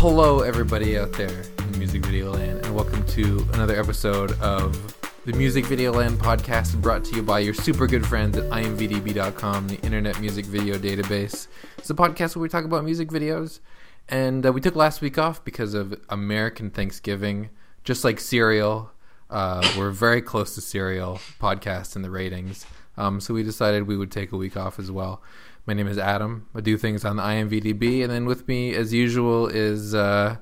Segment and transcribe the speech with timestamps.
[0.00, 5.32] Hello everybody out there in music video land, and welcome to another episode of the
[5.32, 9.80] Music Video Land podcast, brought to you by your super good friends at imvdb.com, the
[9.80, 11.48] Internet Music Video Database.
[11.78, 13.60] It's a podcast where we talk about music videos,
[14.06, 17.48] and uh, we took last week off because of American Thanksgiving,
[17.82, 18.90] just like Serial.
[19.30, 22.66] Uh, we're very close to Serial podcast in the ratings,
[22.98, 25.22] um, so we decided we would take a week off as well.
[25.66, 26.46] My name is Adam.
[26.54, 30.36] I do things on the IMVDB, and then with me, as usual, is uh,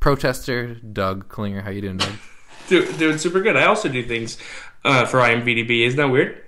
[0.00, 1.62] protester Doug Klinger.
[1.62, 2.12] How you doing, Doug?
[2.68, 3.56] Do, doing super good.
[3.56, 4.38] I also do things
[4.84, 5.86] uh, for IMVDB.
[5.86, 6.42] Isn't that weird?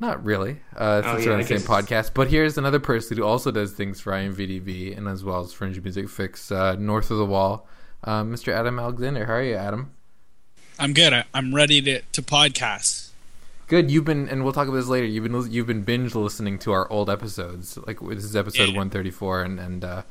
[0.00, 2.10] Not really, uh, since Oh, we're on the same guess- podcast.
[2.12, 5.80] But here's another person who also does things for IMVDB and as well as Fringe
[5.80, 7.68] Music Fix, uh, North of the Wall,
[8.02, 8.52] uh, Mr.
[8.52, 9.26] Adam Alexander.
[9.26, 9.92] How are you, Adam?
[10.78, 11.24] I'm good.
[11.32, 13.05] I'm ready to, to podcast.
[13.68, 13.90] Good.
[13.90, 15.06] You've been, and we'll talk about this later.
[15.06, 17.76] You've been you've been binge listening to our old episodes.
[17.86, 18.76] Like this is episode Yeah.
[18.78, 20.02] 134, and and uh,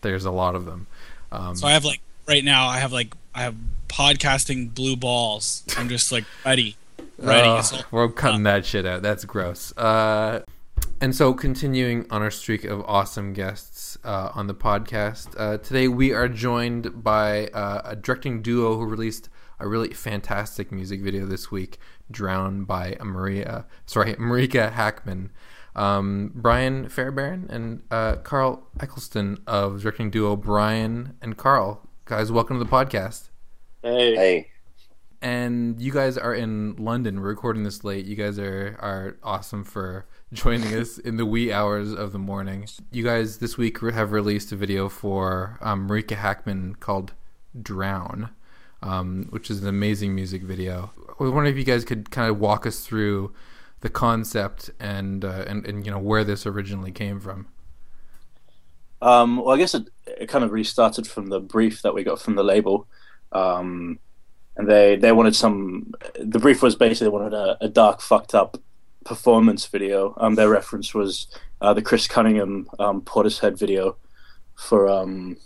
[0.00, 0.86] there's a lot of them.
[1.30, 2.66] Um, So I have like right now.
[2.66, 3.54] I have like I have
[3.88, 5.64] podcasting blue balls.
[5.76, 6.76] I'm just like ready,
[7.18, 7.48] ready.
[7.48, 9.02] Uh, all- we're cutting that shit out.
[9.02, 9.76] That's gross.
[9.76, 10.40] Uh,
[11.00, 15.88] and so, continuing on our streak of awesome guests uh, on the podcast, uh, today
[15.88, 19.28] we are joined by uh, a directing duo who released
[19.60, 21.78] a really fantastic music video this week,
[22.10, 25.30] "Drown" by Maria, sorry, Marika Hackman.
[25.76, 31.86] Um, Brian Fairbairn and uh, Carl Eccleston of directing duo Brian and Carl.
[32.04, 33.28] Guys, welcome to the podcast
[33.82, 34.16] Hey.
[34.16, 34.46] Hey,
[35.22, 37.20] and you guys are in London.
[37.20, 38.06] We're recording this late.
[38.06, 42.66] You guys are are awesome for joining us in the wee hours of the morning.
[42.90, 47.14] You guys this week have released a video for um, Marika Hackman called
[47.60, 48.30] "Drown,"
[48.82, 50.90] um, which is an amazing music video.
[51.08, 53.32] I was wondering if you guys could kind of walk us through
[53.80, 57.46] the concept and uh, and and you know where this originally came from.
[59.00, 62.02] Um, well, I guess it, it kind of really started from the brief that we
[62.02, 62.86] got from the label.
[63.30, 63.98] Um,
[64.56, 65.92] and they, they wanted some.
[66.18, 68.56] The brief was basically they wanted a, a dark, fucked up
[69.04, 70.14] performance video.
[70.16, 71.28] Um, their reference was
[71.60, 73.96] uh, the Chris Cunningham um, Portishead video
[74.56, 74.88] for.
[74.88, 75.36] Um,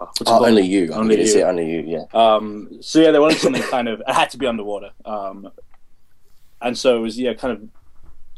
[0.00, 0.92] oh, oh, only you.
[0.92, 1.34] Only you.
[1.34, 1.42] you.
[1.42, 1.80] Only you.
[1.86, 2.04] Yeah.
[2.12, 4.00] Um, so yeah, they wanted something kind of.
[4.00, 4.90] It had to be underwater.
[5.04, 5.50] Um,
[6.60, 7.68] and so it was yeah, kind of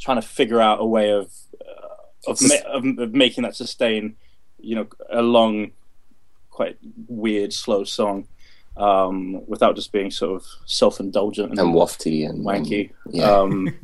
[0.01, 4.17] trying to figure out a way of uh, of, ma- of of making that sustain,
[4.61, 5.73] you know, a long,
[6.51, 6.77] quite
[7.09, 8.27] weird, slow song,
[8.77, 12.91] um, without just being sort of self indulgent and, And wafty and wanky.
[13.11, 13.31] Yeah.
[13.31, 13.75] Um,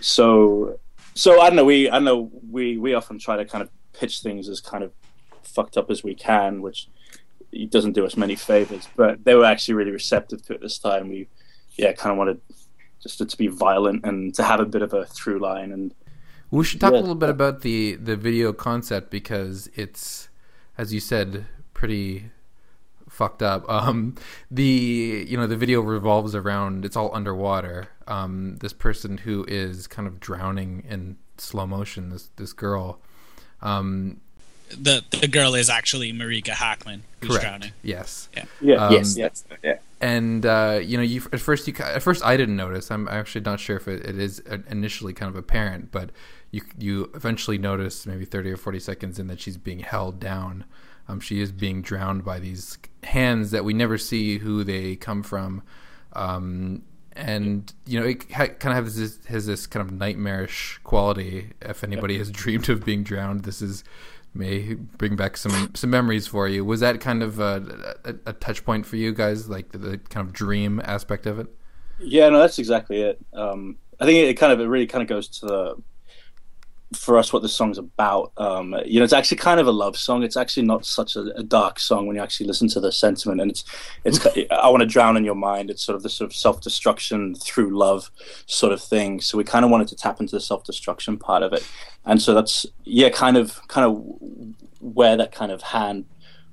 [0.00, 0.78] so,
[1.14, 1.64] so I don't know.
[1.64, 4.92] We I know we we often try to kind of pitch things as kind of
[5.46, 6.88] fucked up as we can, which
[7.52, 8.88] it doesn't do us many favors.
[8.96, 11.08] But they were actually really receptive to it this time.
[11.08, 11.28] We
[11.76, 12.40] yeah kind of wanted
[13.02, 15.94] just it to be violent and to have a bit of a through line and
[16.50, 16.98] We should talk Yeah.
[16.98, 20.28] a little bit about the the video concept because it's,
[20.78, 22.30] as you said, pretty
[23.08, 23.64] fucked up.
[23.68, 24.14] Um,
[24.50, 27.88] the you know the video revolves around it's all underwater.
[28.08, 32.10] Um, this person who is kind of drowning in slow motion.
[32.10, 33.00] This this girl.
[33.62, 34.20] Um,
[34.70, 37.42] the the girl is actually Marika Hackman who's correct.
[37.44, 37.72] drowning.
[37.82, 38.28] Yes.
[38.60, 39.16] yeah Um, yes.
[39.16, 39.44] Yes.
[39.62, 39.78] Yeah.
[40.00, 42.90] and uh, you know, you at first you at first I didn't notice.
[42.90, 44.40] I'm actually not sure if it, it is
[44.70, 46.10] initially kind of apparent, but
[46.50, 50.64] you you eventually notice maybe thirty or forty seconds in that she's being held down.
[51.08, 55.22] Um, she is being drowned by these hands that we never see who they come
[55.22, 55.62] from,
[56.14, 60.80] um, and you know it ha- kind of has this has this kind of nightmarish
[60.82, 61.52] quality.
[61.62, 63.84] If anybody has dreamed of being drowned, this is
[64.36, 66.64] may bring back some some memories for you.
[66.64, 69.98] Was that kind of a, a, a touch point for you guys, like the, the
[69.98, 71.48] kind of dream aspect of it?
[71.98, 73.18] Yeah, no, that's exactly it.
[73.32, 75.82] Um, I think it kind of it really kind of goes to the
[76.94, 78.32] for us what the song's about.
[78.36, 80.22] Um, you know, it's actually kind of a love song.
[80.22, 83.40] It's actually not such a, a dark song when you actually listen to the sentiment,
[83.40, 83.64] and it's
[84.04, 85.70] it's I want to drown in your mind.
[85.70, 88.10] It's sort of the sort of self destruction through love
[88.46, 89.20] sort of thing.
[89.20, 91.66] So we kind of wanted to tap into the self destruction part of it,
[92.04, 94.04] and so that's yeah, kind of kind of
[94.80, 96.04] where that kind of hand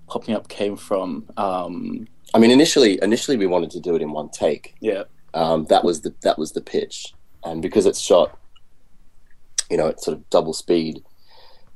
[0.08, 1.26] popping up came from.
[1.38, 4.76] Um, I mean, initially, initially we wanted to do it in one take.
[4.80, 5.04] yeah,
[5.36, 7.14] Um, that was the that was the pitch,
[7.44, 8.38] and because it's shot,
[9.70, 11.04] you know, at sort of double speed.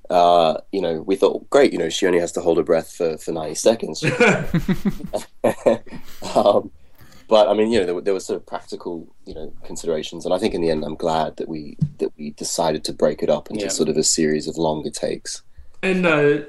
[0.09, 1.73] Uh, you know, we thought, great.
[1.73, 4.03] You know, she only has to hold her breath for, for ninety seconds.
[6.35, 6.71] um,
[7.29, 10.25] but I mean, you know, there, were- there were sort of practical, you know, considerations,
[10.25, 13.21] and I think in the end, I'm glad that we that we decided to break
[13.21, 13.69] it up into Yeah.
[13.69, 15.41] sort of a series of longer takes.
[15.83, 16.43] And uh,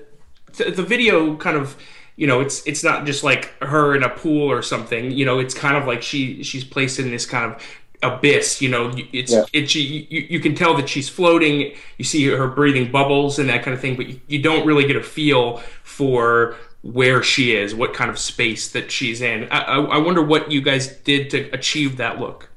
[0.52, 1.76] th- the video kind of,
[2.16, 5.10] you know, it's it's not just like her in a pool or something.
[5.10, 7.62] You know, it's kind of like she she's placed in this kind of
[8.02, 8.60] abyss.
[8.62, 9.44] You know, it's Yeah.
[9.52, 11.74] it's you, you you can tell that she's floating.
[11.98, 14.86] You see her breathing bubbles and that kind of thing, but you, you don't really
[14.86, 19.48] get a feel for where she is, what kind of space that she's in.
[19.50, 22.50] I, I, I wonder what you guys did to achieve that look.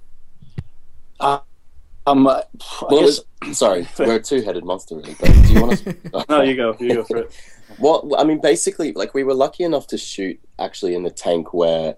[2.06, 2.44] Um, I
[2.90, 3.20] Well, guess,
[3.52, 5.16] sorry, we're a two-headed monster, really.
[5.20, 5.96] But do you want to?
[6.30, 7.32] no, you go, you go for it.
[7.78, 11.54] Well, I mean, basically, like we were lucky enough to shoot actually in the tank
[11.54, 11.96] where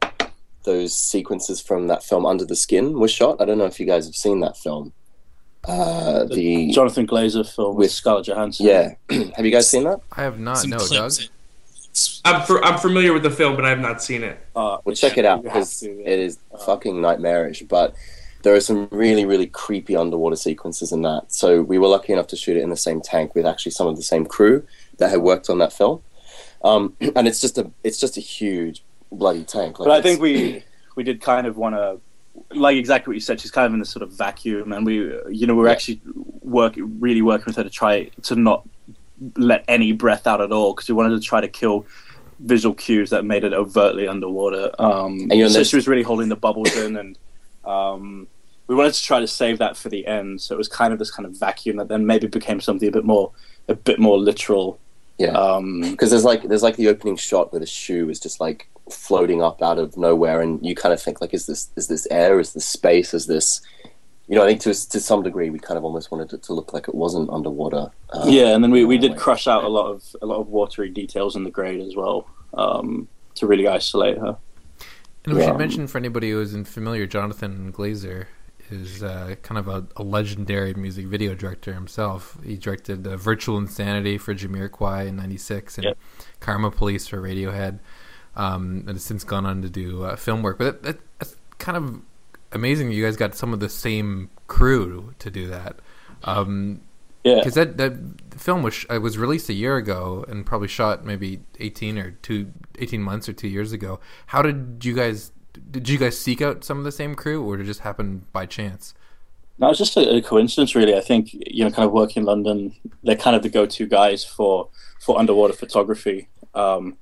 [0.63, 3.42] those sequences from that film Under the Skin were shot.
[3.42, 4.94] I don't know if you guys have seen that film.
[5.65, 8.65] Uh, the Jonathan Glazer film with With- Scarlett Johansson.
[8.65, 8.95] yeah,
[9.36, 10.01] have you guys seen that?
[10.12, 10.57] I have not.
[10.57, 10.89] Some No, Doug.
[10.89, 11.30] clips.
[12.25, 14.39] I'm for, I'm familiar with the film, but I have not seen it.
[14.56, 15.92] Uh, Well, check it out because yeah.
[15.92, 17.62] it is fucking nightmarish.
[17.63, 17.94] But
[18.42, 21.31] there are some really, really creepy underwater sequences in that.
[21.31, 23.88] So we were lucky enough to shoot it in the same tank with actually some
[23.88, 24.66] of the same crew
[24.98, 26.01] that had worked on that film.
[26.63, 28.83] Um, and it's just a, it's just a huge
[29.13, 29.80] bloody tank.
[29.80, 30.63] Like But I think we
[30.95, 32.00] we did kind of want to,
[32.57, 33.39] like exactly what you said.
[33.39, 34.95] She's kind of in this sort of vacuum, and we,
[35.30, 35.74] you know, we we're Yeah.
[35.74, 36.01] actually
[36.42, 38.68] work really working with her to try to not
[39.38, 41.86] let any breath out at all because we wanted to try to kill
[42.39, 44.69] visual cues that made it overtly underwater.
[44.80, 47.18] Um, And, so she was really holding the bubbles in, and
[47.63, 48.27] um,
[48.68, 50.42] we wanted to try to save that for the end.
[50.42, 52.92] So it was kind of this kind of vacuum that then maybe became something a
[52.92, 53.31] bit more,
[53.68, 54.80] a bit more literal.
[55.18, 55.31] Yeah.
[55.31, 58.68] Um, because there's like there's like the opening shot where the shoe is just like
[58.92, 62.07] floating up out of nowhere, and you kind of think like, is this is this
[62.12, 62.39] air?
[62.39, 63.13] Is this space?
[63.13, 63.62] Is this
[64.27, 64.44] you know?
[64.44, 66.88] I think to to some degree we kind of almost wanted it to look like
[66.88, 67.92] it wasn't underwater.
[68.12, 70.39] Um, yeah, and then we, we did like- crush out a lot of a lot
[70.39, 74.36] of watery details in the grade as well um, to really isolate her.
[75.25, 75.50] And we Yeah.
[75.50, 78.25] should mention for anybody who isn't familiar, Jonathan Glazer
[78.73, 82.37] is uh, kind of a, a legendary music video director himself.
[82.43, 85.97] He directed uh, Virtual Insanity for Jamiroquai in '96 and Yep.
[86.39, 87.79] Karma Police for Radiohead,
[88.35, 90.57] um, and has since gone on to do uh, film work.
[90.57, 92.01] But that, that's kind of
[92.51, 92.91] amazing.
[92.91, 95.79] You guys got some of the same crew to do that.
[96.23, 96.81] Um,
[97.23, 97.93] Yeah, because that that
[98.37, 102.51] film was uh, was released a year ago and probably shot maybe 18 or two
[102.79, 105.31] 18 months or two years ago how did you guys
[105.73, 108.25] did you guys seek out some of the same crew or did it just happen
[108.31, 108.93] by chance
[109.59, 110.95] no, it's just a, a coincidence, really.
[110.95, 112.73] I think you know, kind of working in London,
[113.03, 116.27] they're kind of the go-to guys for for underwater photography.
[116.55, 116.97] Um,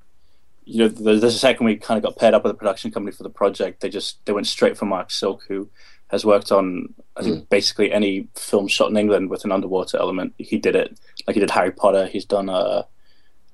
[0.64, 3.16] you know, the, the second we kind of got paired up with a production company
[3.16, 5.68] for the project, they just they went straight for Mark Silk, who
[6.08, 10.34] has worked on I think basically any film shot in England with an underwater element.
[10.38, 12.06] He did it, like he did Harry Potter.
[12.06, 12.86] He's done a,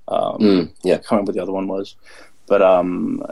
[0.08, 0.94] um, Mm, yeah.
[0.94, 1.94] I can't remember what the other one was,
[2.46, 3.22] but um,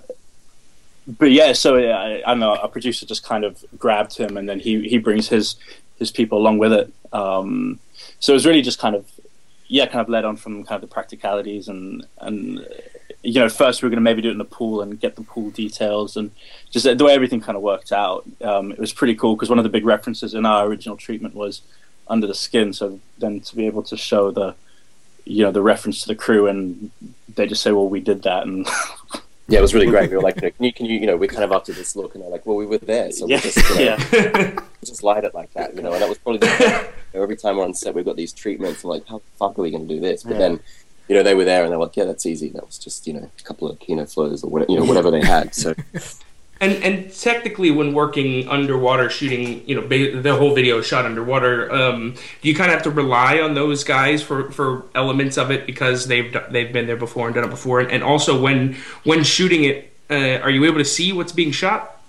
[1.07, 1.53] but yeah.
[1.53, 2.55] So I, know.
[2.55, 5.57] A producer just kind of grabbed him, and then he he brings his
[5.99, 6.93] his people along with it.
[7.13, 7.79] Um,
[8.21, 9.11] so it was really just kind of
[9.69, 12.67] yeah, kind of led on from kind of the practicalities and and
[13.27, 15.17] you know, first we were going to maybe do it in the pool and get
[15.17, 16.31] the pool details and
[16.71, 18.25] just the way everything kind of worked out.
[18.41, 21.35] Um, it was pretty cool because one of the big references in our original treatment
[21.35, 21.63] was
[22.07, 22.73] under the skin.
[22.73, 24.55] So then to be able to show the
[25.25, 26.93] you know the reference to the crew and
[27.35, 28.69] they just say, well, we did that and
[29.49, 30.11] Yeah, it was really great.
[30.11, 32.15] We were like, can you, can you, you know, we're kind of after this look,
[32.15, 34.61] and they're like, well, we were there, so yeah, we just, you know, yeah.
[34.85, 35.93] just light it like that, you know.
[35.93, 38.33] And that was probably the, you know, every time we're on set, we've got these
[38.33, 38.83] treatments.
[38.83, 40.23] I'm like, how the fuck are we going to do this?
[40.25, 40.39] But Yeah.
[40.39, 40.61] then,
[41.09, 42.49] you know, they were there, and they're like, yeah, that's easy.
[42.51, 45.11] That was just, you know, a couple of Kino Flos or whatever, you know, whatever
[45.13, 45.55] they had.
[45.55, 45.75] So
[46.59, 51.05] And and technically, when working underwater, shooting, you know, ba- the whole video is shot
[51.05, 51.71] underwater.
[51.71, 55.51] Um, do you kind of have to rely on those guys for, for elements of
[55.51, 57.81] it because they've they've been there before and done it before?
[57.81, 61.53] And, and also, when when shooting it, uh, are you able to see what's being
[61.53, 62.01] shot?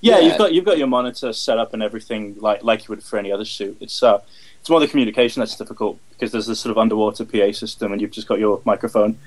[0.00, 0.28] Yeah, Yeah.
[0.28, 3.18] you've got you've got your monitor set up and everything like like you would for
[3.18, 3.76] any other shoot.
[3.80, 4.20] It's uh
[4.60, 8.00] it's more the communication that's difficult because there's this sort of underwater PA system and
[8.00, 9.18] you've just got your microphone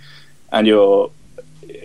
[0.51, 1.11] and you're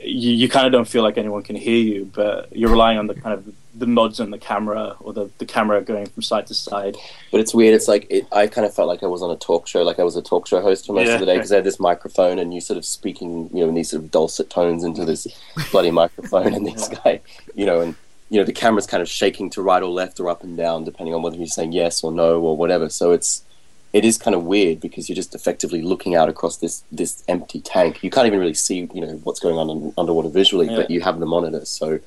[0.08, 3.06] you, you kind of don't feel like anyone can hear you, but you're relying on
[3.06, 6.46] the kind of the nods on the camera or the, the camera going from side
[6.48, 6.96] to side.
[7.30, 7.74] But it's weird.
[7.74, 10.00] It's like it, I kind of felt like I was on a talk show, like
[10.00, 11.14] I was a talk show host for most Yeah.
[11.14, 13.68] of the day because I had this microphone and you sort of speaking, you know,
[13.68, 15.28] in these sort of dulcet tones into this
[15.70, 17.20] bloody microphone, and this guy,
[17.54, 17.94] you know, and
[18.30, 20.84] you know the camera's kind of shaking to right or left or up and down
[20.84, 22.88] depending on whether you're saying yes or no or whatever.
[22.88, 23.42] So it's
[23.92, 27.60] it is kind of weird because you're just effectively looking out across this this empty
[27.60, 28.02] tank.
[28.04, 31.00] You can't even really see, you know, what's going on in, underwater visually, but you
[31.00, 31.98] have the monitor, so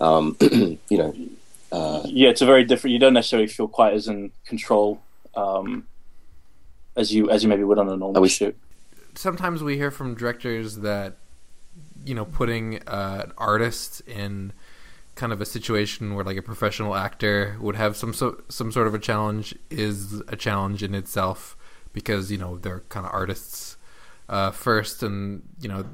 [0.00, 1.14] um, you know.
[1.72, 2.92] Uh, Yeah, it's a very different.
[2.92, 5.00] You don't necessarily feel quite as in control
[5.34, 5.86] um,
[6.96, 8.54] as you as you maybe would on a normal Are we- shoot.
[9.14, 11.16] sometimes we hear from directors that
[12.04, 14.52] you know putting uh, an artist in
[15.16, 18.86] kind of a situation where like a professional actor would have some so, some sort
[18.86, 21.56] of a challenge is a challenge in itself
[21.92, 23.76] because you know they're kind of artists
[24.28, 25.84] uh, first and you know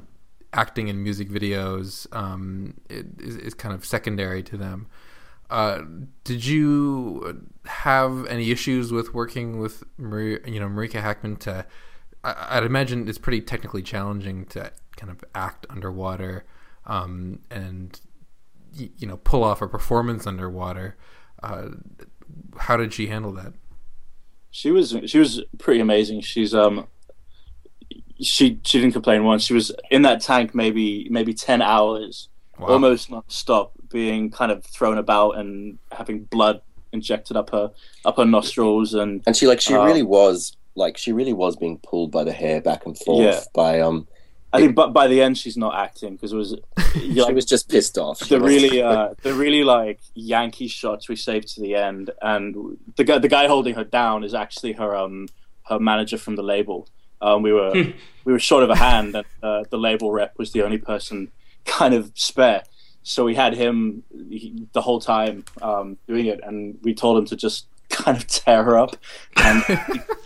[0.53, 4.87] acting in music videos um, is, is kind of secondary to them
[5.49, 5.81] Uh,
[6.23, 11.65] did you have any issues with working with Maria, you know, Marika Hackman to?
[12.23, 16.45] I, would imagine it's pretty technically challenging to kind of act underwater
[16.85, 17.99] um, and
[18.75, 20.97] you know pull off a performance underwater.
[21.41, 21.69] Uh,
[22.57, 23.53] how did she handle that?
[24.51, 26.21] She was she was pretty amazing.
[26.21, 26.87] She's um
[28.21, 29.43] she she didn't complain once.
[29.43, 32.67] She was in that tank maybe maybe ten hours, wow.
[32.67, 36.61] almost non stop, being kind of thrown about and having blood
[36.91, 37.71] injected up her
[38.05, 41.55] up her nostrils and and she like she uh, really was like she really was
[41.55, 43.39] being pulled by the hair back and forth yeah.
[43.53, 44.07] by um
[44.53, 46.55] I think, but by the end, she's not acting because it was.
[46.93, 48.19] she like, was just pissed off.
[48.19, 53.03] The really, uh, the really like Yankee shots we saved to the end, and the
[53.03, 55.27] guy, the guy holding her down is actually her um
[55.63, 56.87] her manager from the label.
[57.19, 57.91] Um, we were hmm.
[58.25, 61.31] we were short of a hand, and uh, the label rep was the only person
[61.65, 62.63] kind of spare.
[63.01, 67.25] So we had him he, the whole time um, doing it, and we told him
[67.25, 68.97] to just kind of tear her up,
[69.37, 69.63] and,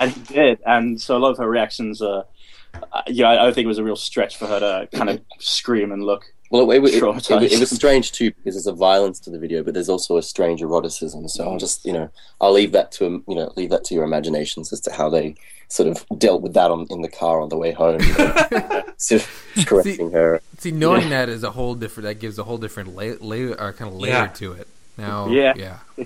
[0.02, 0.60] and he did.
[0.66, 2.26] And so a lot of her reactions are
[2.74, 5.22] uh, yeah, I, I think it was a real stretch for her to kind of
[5.40, 6.26] scream and look.
[6.50, 9.64] Well, it, it, it, it, was strange too because there's a violence to the video,
[9.64, 11.28] but there's also a strange eroticism.
[11.28, 12.10] So I'll just, you know,
[12.40, 15.36] I'll leave that to you know, leave that to your imaginations as to how they
[15.68, 18.84] sort of dealt with that on in the car on the way home, you know,
[18.98, 20.42] sort of correcting see, her.
[20.60, 21.26] See, knowing yeah.
[21.26, 22.08] that is a whole different.
[22.08, 24.28] That gives a whole different layer, layer or kind of layer yeah.
[24.28, 24.68] to it.
[24.98, 25.80] Now, yeah, yeah.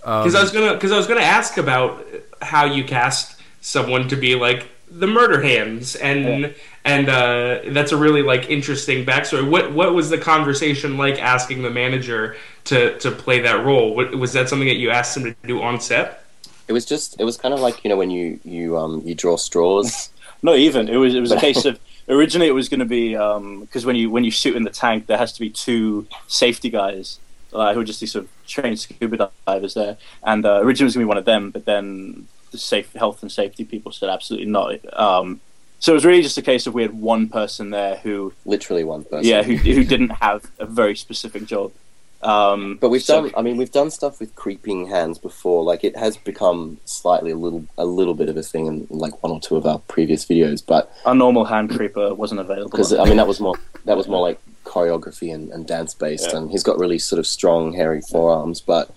[0.00, 2.06] Because um, I was gonna, because I was gonna ask about
[2.40, 6.50] how you cast someone to be like the murder hands and yeah.
[6.84, 9.48] and uh, that's a really like interesting backstory.
[9.48, 13.94] What what was the conversation like asking the manager to to play that role?
[13.94, 16.24] What, was that something that you asked him to do on set?
[16.66, 19.14] It was just it was kind of like you know when you you um you
[19.14, 20.10] draw straws.
[20.42, 20.88] Not even.
[20.88, 23.86] It was it was a case of originally it was going to be because um,
[23.86, 27.18] when you when you shoot in the tank there has to be two safety guys
[27.52, 29.96] uh, who are just these sort of trained scuba divers there.
[30.22, 32.92] And uh, originally it was going to be one of them but then the safe
[32.94, 34.76] health and safety people said absolutely not.
[34.98, 35.40] Um,
[35.80, 38.84] so it was really just a case of we had one person there who literally
[38.84, 41.72] one person, yeah, who who didn't have a very specific job.
[42.20, 43.32] Um, but we've so, done.
[43.36, 45.62] I mean, we've done stuff with creeping hands before.
[45.62, 49.22] Like it has become slightly a little a little bit of a thing in like
[49.22, 50.64] one or two of our previous videos.
[50.66, 54.08] But our normal hand creeper wasn't available because I mean that was more that was
[54.08, 56.38] more like choreography and, and dance based, yeah.
[56.38, 58.92] and he's got really sort of strong hairy forearms, but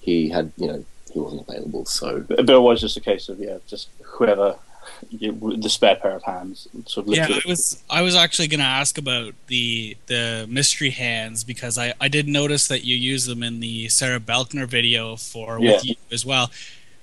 [0.00, 0.84] he had you know
[1.16, 1.86] he wasn't available.
[1.86, 4.56] So Bill was just a case of yeah, just whoever
[5.10, 6.68] you, the spare pair of hands.
[6.86, 10.90] Sort of yeah, I was I was actually going to ask about the the mystery
[10.90, 15.16] hands because I I did notice that you use them in the Sarah Belkner video
[15.16, 15.72] for yeah.
[15.72, 16.50] with you as well.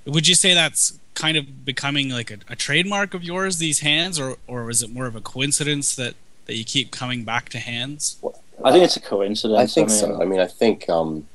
[0.05, 4.19] Would you say that's kind of becoming like a, a trademark of yours these hands,
[4.19, 6.13] or or is it more of a coincidence that
[6.45, 8.17] that you keep coming back to hands?
[8.63, 9.59] I think it's a coincidence.
[9.59, 10.21] I think I mean, so.
[10.21, 11.27] I mean, I think um,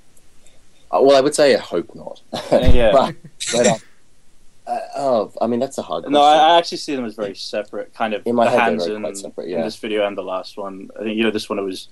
[0.90, 2.22] well, I would say I hope not.
[2.50, 2.92] yeah.
[2.92, 3.14] but,
[3.52, 3.76] but uh,
[4.68, 6.08] uh, oh, I mean that's a hard.
[6.10, 7.94] No, I, I, actually see them as very separate.
[7.94, 9.58] Kind of in my the head, hands in, separate, yeah.
[9.58, 10.90] in, this video and the last one.
[10.98, 11.88] I think you know this one it was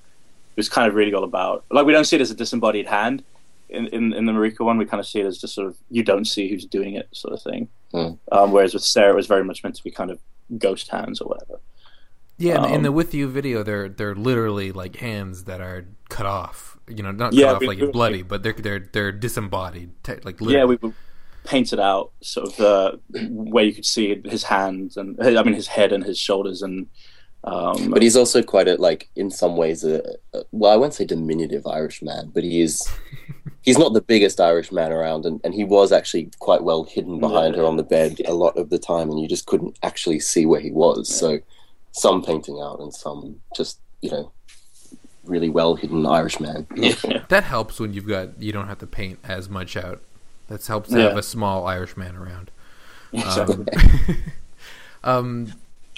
[0.55, 2.87] it was kind of really all about like we don't see it as a disembodied
[2.87, 3.25] hand.
[3.69, 5.77] In, in, in the Marika one, we kind of see it as just sort of
[5.91, 7.69] you don't see who's doing it, sort of thing.
[7.93, 8.13] Hmm.
[8.31, 10.21] Um, whereas with Sarah, it was very much meant to be kind of
[10.59, 11.59] ghost hands or whatever.
[12.39, 16.27] Yeah, um, in the with you video, they're they're literally like hands that are cut
[16.27, 19.91] off you know, not yeah, cut off like we, bloody, but they're they're they're disembodied,
[20.07, 20.55] like literally.
[20.55, 20.93] yeah, we
[21.45, 23.01] painted out sort of the
[23.31, 26.89] where you could see his hands and I mean his head and his shoulders and.
[27.45, 30.03] Um, but he's also quite a like in some ways a,
[30.35, 32.89] a well I won't say diminutive Irish man, but he is
[33.63, 37.21] he's not the biggest Irish man around, and, and he was actually quite well hidden
[37.21, 37.61] behind yeah.
[37.61, 40.45] her on the bed a lot of the time, and you just couldn't actually see
[40.45, 41.09] where he was.
[41.09, 41.17] Yeah.
[41.19, 41.39] So
[41.93, 44.33] some painting out and some just you know
[45.27, 46.67] really well hidden Irishman.
[46.75, 47.25] Yeah.
[47.29, 50.01] that helps when you've got you don't have to paint as much out.
[50.49, 51.09] That helps to yeah.
[51.09, 52.51] have a small Irishman around.
[53.13, 53.67] Exactly.
[53.73, 54.17] Um,
[55.05, 55.53] um,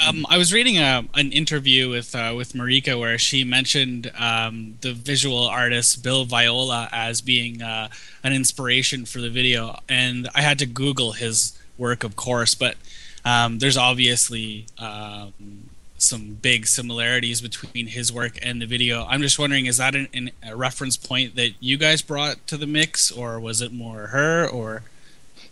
[0.07, 4.79] um, I was reading a, an interview with uh, with Marika where she mentioned um,
[4.81, 7.89] the visual artist Bill Viola as being uh,
[8.23, 12.77] an inspiration for the video, and I had to Google his work, of course, but
[13.25, 15.68] um, there's obviously um,
[15.99, 19.05] some big similarities between his work and the video.
[19.05, 22.57] I'm just wondering, is that an, an, a reference point that you guys brought to
[22.57, 24.49] the mix, or was it more her?
[24.49, 24.83] Or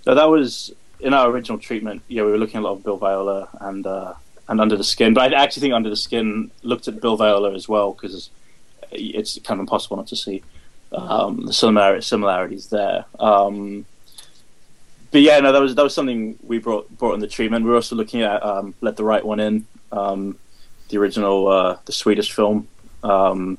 [0.07, 2.03] no, that was in our original treatment.
[2.09, 4.15] Yeah, we were looking a lot of Bill Viola and uh,
[4.49, 7.53] and Under the Skin, but I actually think Under the Skin looked at Bill Viola
[7.53, 8.31] as well because
[8.93, 10.43] it's kind of impossible not to see
[10.93, 13.05] um, the similar- similarities there.
[13.19, 13.85] Um,
[15.11, 17.65] but yeah, no, that was that was something we brought brought in the treatment.
[17.65, 20.38] We are also looking at um, Let the Right One In, um,
[20.88, 22.69] the original, uh, the Swedish film.
[23.02, 23.59] Um,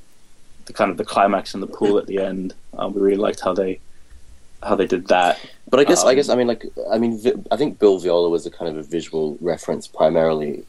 [0.65, 2.53] the kind of the climax in the pool at the end.
[2.77, 3.79] Um, we really liked how they
[4.61, 5.39] how they did that.
[5.69, 7.97] But I guess I Um, guess I mean like I mean vi- I think Bill
[7.99, 10.63] Viola was a kind of a visual reference primarily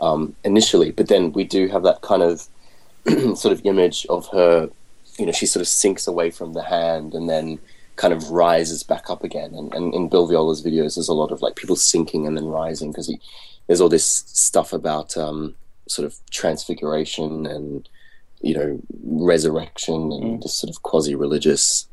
[0.00, 2.48] um, initially, but then we do have that kind of
[3.38, 4.68] sort of image of her.
[5.18, 7.60] You know, she sort of sinks away from the hand and then
[7.94, 9.54] kind of rises back up again.
[9.54, 12.46] And, and in Bill Viola's videos, there's a lot of like people sinking and then
[12.46, 13.14] rising because
[13.66, 15.54] there's all this stuff about um,
[15.88, 17.88] sort of transfiguration and
[18.40, 21.88] you know resurrection and this sort of quasi-religious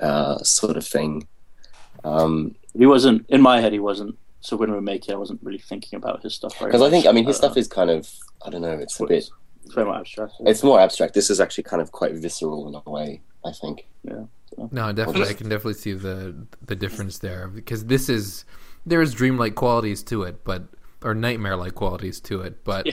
[0.00, 1.26] uh, sort of thing.
[2.04, 3.72] Um, He wasn't in my head.
[3.72, 4.16] He wasn't.
[4.40, 6.90] So when we were making, I wasn't really thinking about his stuff very because I
[6.90, 7.06] think.
[7.06, 8.08] I mean his Uh, stuff is kind of
[8.44, 9.28] I don't know it's a bit
[9.64, 10.32] It's very much abstract.
[10.40, 11.12] it's more abstract.
[11.14, 13.20] This is actually kind of quite visceral in a way.
[13.44, 13.86] I think.
[14.04, 14.24] Yeah.
[14.72, 16.34] No, definitely, I can definitely see the
[16.64, 18.44] the difference there because this is
[18.86, 20.62] there is dreamlike qualities to it, but
[21.02, 22.92] or nightmare like qualities to it, but Yeah.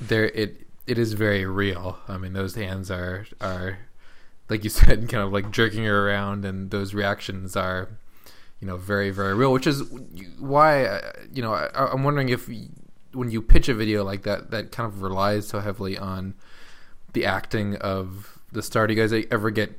[0.00, 1.98] there it it is very real.
[2.08, 3.78] I mean, those hands are are
[4.48, 7.88] like you said, kind of like jerking her around, and those reactions are
[8.60, 9.52] you know very very real.
[9.52, 9.82] Which is
[10.38, 12.48] why uh, you know I, I'm wondering if
[13.12, 16.34] when you pitch a video like that, that kind of relies so heavily on
[17.14, 18.86] the acting of the star.
[18.86, 19.72] Do you guys ever get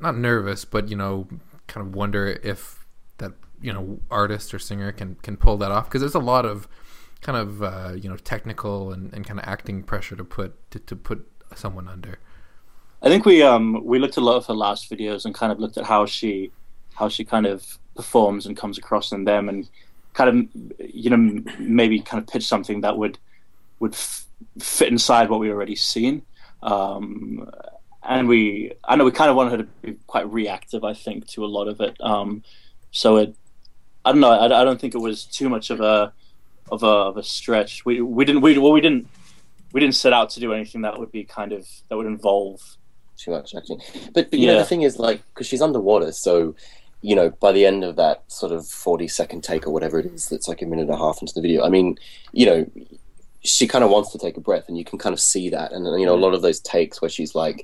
[0.00, 1.28] not nervous, but you know,
[1.66, 2.77] kind of wonder if
[3.60, 6.68] you know artist or singer can can pull that off because there's a lot of
[7.20, 10.78] kind of uh, you know technical and, and kind of acting pressure to put to,
[10.78, 12.18] to put someone under.
[13.02, 15.60] I think we um we looked a lot of her last videos and kind of
[15.60, 16.50] looked at how she
[16.94, 19.68] how she kind of performs and comes across in them and
[20.14, 23.18] kind of you know maybe kind of pitch something that would
[23.80, 24.26] would f-
[24.58, 26.22] fit inside what we already seen.
[26.62, 27.48] Um,
[28.02, 30.82] and we I know we kind of wanted her to be quite reactive.
[30.84, 31.96] I think to a lot of it.
[32.00, 32.42] Um,
[32.90, 33.36] so it
[34.08, 34.30] I don't know.
[34.30, 36.12] I, I don't think it was too much of a
[36.70, 37.84] of a of a stretch.
[37.84, 39.06] We we didn't we well we didn't
[39.72, 42.78] we didn't set out to do anything that would be kind of that would involve
[43.18, 43.80] too much acting.
[44.14, 46.54] But, but you know, the thing is, like, because she's underwater, so
[47.02, 50.28] you know, by the end of that sort of forty-second take or whatever it is,
[50.28, 51.64] that's like a minute and a half into the video.
[51.64, 51.98] I mean,
[52.32, 52.70] you know,
[53.44, 55.72] she kind of wants to take a breath, and you can kind of see that.
[55.72, 57.62] And you know, a lot of those takes where she's like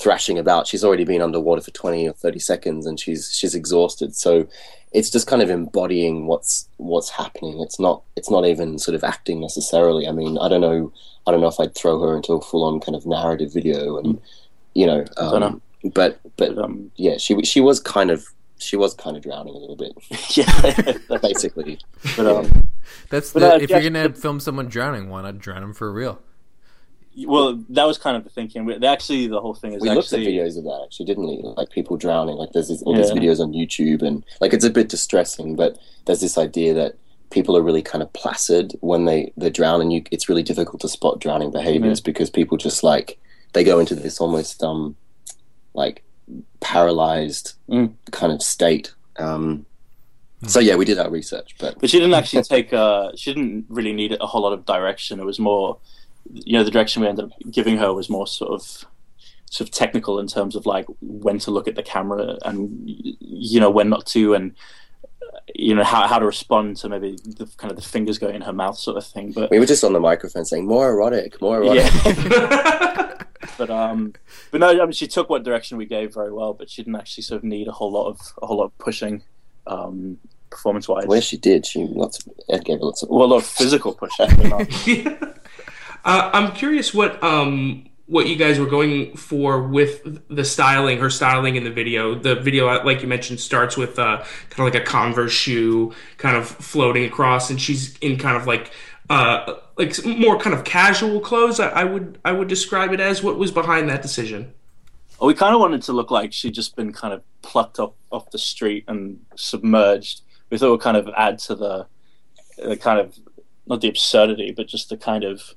[0.00, 4.14] thrashing about, she's already been underwater for twenty or thirty seconds, and she's she's exhausted.
[4.14, 4.46] So
[4.92, 7.60] it's just kind of embodying what's what's happening.
[7.60, 10.06] It's not it's not even sort of acting necessarily.
[10.08, 10.92] I mean, I don't know.
[11.26, 14.20] I don't know if I'd throw her into a full-on kind of narrative video, and
[14.74, 15.62] you know, I don't um,
[15.94, 18.26] but but but um yeah, she she was kind of
[18.58, 19.92] she was kind of drowning a little bit,
[20.36, 21.78] yeah basically.
[22.16, 22.68] but um
[23.10, 25.60] That's But, the, uh, if yeah, you're gonna but- film someone drowning, why not drown
[25.62, 26.20] them for real?
[27.24, 30.12] Well that was kind of the thinking we, actually the whole thing is We looked
[30.12, 31.40] at videos of that actually, didn't we?
[31.42, 32.36] Like people drowning.
[32.36, 35.78] Like there's these, all these videos on YouTube, and like it's a bit distressing, but
[36.04, 36.96] there's this idea that
[37.30, 40.80] people are really kind of placid when they they drown, and you it's really difficult
[40.82, 43.18] to spot drowning behaviors because people just like
[43.54, 44.96] they go into this almost um
[45.74, 46.02] like
[46.60, 47.94] paralyzed Mm.
[48.10, 48.92] kind of state.
[49.18, 49.64] Um,
[50.46, 53.64] so yeah, we did our research, but but she didn't actually take uh she didn't
[53.68, 55.78] really need a whole lot of direction it was more
[56.32, 58.84] you know the direction we ended up giving her was more sort of
[59.50, 63.60] sort of technical in terms of like when to look at the camera and you
[63.60, 64.54] know when not to and
[65.54, 68.42] you know how, how to respond to maybe the kind of the fingers going in
[68.42, 71.40] her mouth sort of thing but we were just on the microphone saying more erotic,
[71.40, 71.84] more erotic.
[72.04, 73.22] yeah
[73.58, 74.12] but um
[74.50, 76.96] but no I mean she took what direction we gave very well but she didn't
[76.96, 79.22] actually sort of need a whole lot of a whole lot of pushing
[79.66, 80.18] um
[80.50, 81.66] performance wise Well, she did.
[81.66, 82.24] She lots.
[82.48, 83.10] Of, gave lots of.
[83.10, 84.28] well a lot of physical pushing
[86.06, 91.10] uh, I'm curious what um what you guys were going for with the styling, her
[91.10, 92.14] styling in the video.
[92.14, 95.92] The video, uh, like you mentioned, starts with uh, kind of like a Converse shoe,
[96.16, 98.70] kind of floating across, and she's in kind of like
[99.10, 101.60] uh like more kind of casual clothes.
[101.60, 103.22] I, I would I would describe it as.
[103.22, 104.54] What was behind that decision?
[105.20, 108.30] we kind of wanted to look like she'd just been kind of plucked up off
[108.30, 110.20] the street and submerged.
[110.50, 111.86] We thought it would kind of add to the,
[112.58, 113.18] the kind of
[113.66, 115.54] not the absurdity, but just the kind of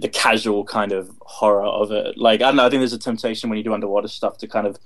[0.00, 2.16] the casual kind of horror of it.
[2.16, 4.48] Like I don't know, I think there's a temptation when you do underwater stuff to
[4.48, 4.78] kind of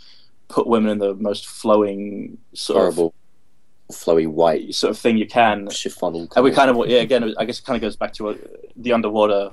[0.49, 3.15] put women in the most flowing sort horrible,
[3.91, 5.69] flowy white sort of thing you can.
[5.71, 6.29] chiffon.
[6.35, 8.37] And we kind of yeah again I guess it kind of goes back to uh,
[8.77, 9.51] the underwater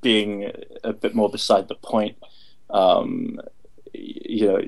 [0.00, 0.50] being
[0.84, 2.16] a bit more beside the point.
[2.70, 3.40] Um,
[3.92, 4.62] you know,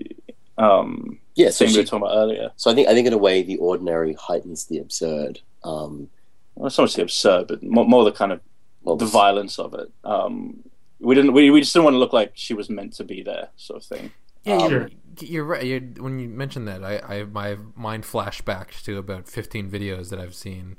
[0.59, 1.51] um, yeah.
[1.51, 2.51] So, thing we were talking about earlier.
[2.57, 5.41] so I think I think in a way the ordinary heightens the absurd.
[5.65, 6.11] Um,
[6.55, 8.41] Well, it's not much the absurd, but more, more the kind of
[8.83, 9.91] well, the violence of it.
[10.05, 10.63] Um,
[11.01, 11.33] we didn't.
[11.33, 13.83] We, we just didn't want to look like she was meant to be there, sort
[13.83, 14.13] of thing.
[14.45, 14.91] Yeah, Um, you're,
[15.21, 15.65] you're right.
[15.65, 20.11] You're, when you mentioned that, I, I my mind flashed back to about 15 videos
[20.11, 20.79] that I've seen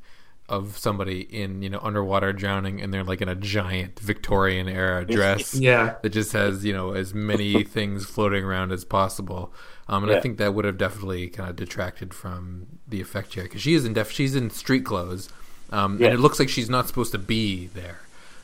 [0.49, 5.05] of somebody in you know underwater drowning and they're like in a giant Victorian era
[5.17, 5.95] dress Yeah.
[6.01, 9.53] that just has you know as many things floating around as possible.
[9.87, 13.43] Um, and I think that would have definitely kind of detracted from the effect here
[13.43, 15.29] because she is in def- she's in street clothes,
[15.73, 16.07] um, Yeah.
[16.07, 17.99] and it looks like she's not supposed to be there.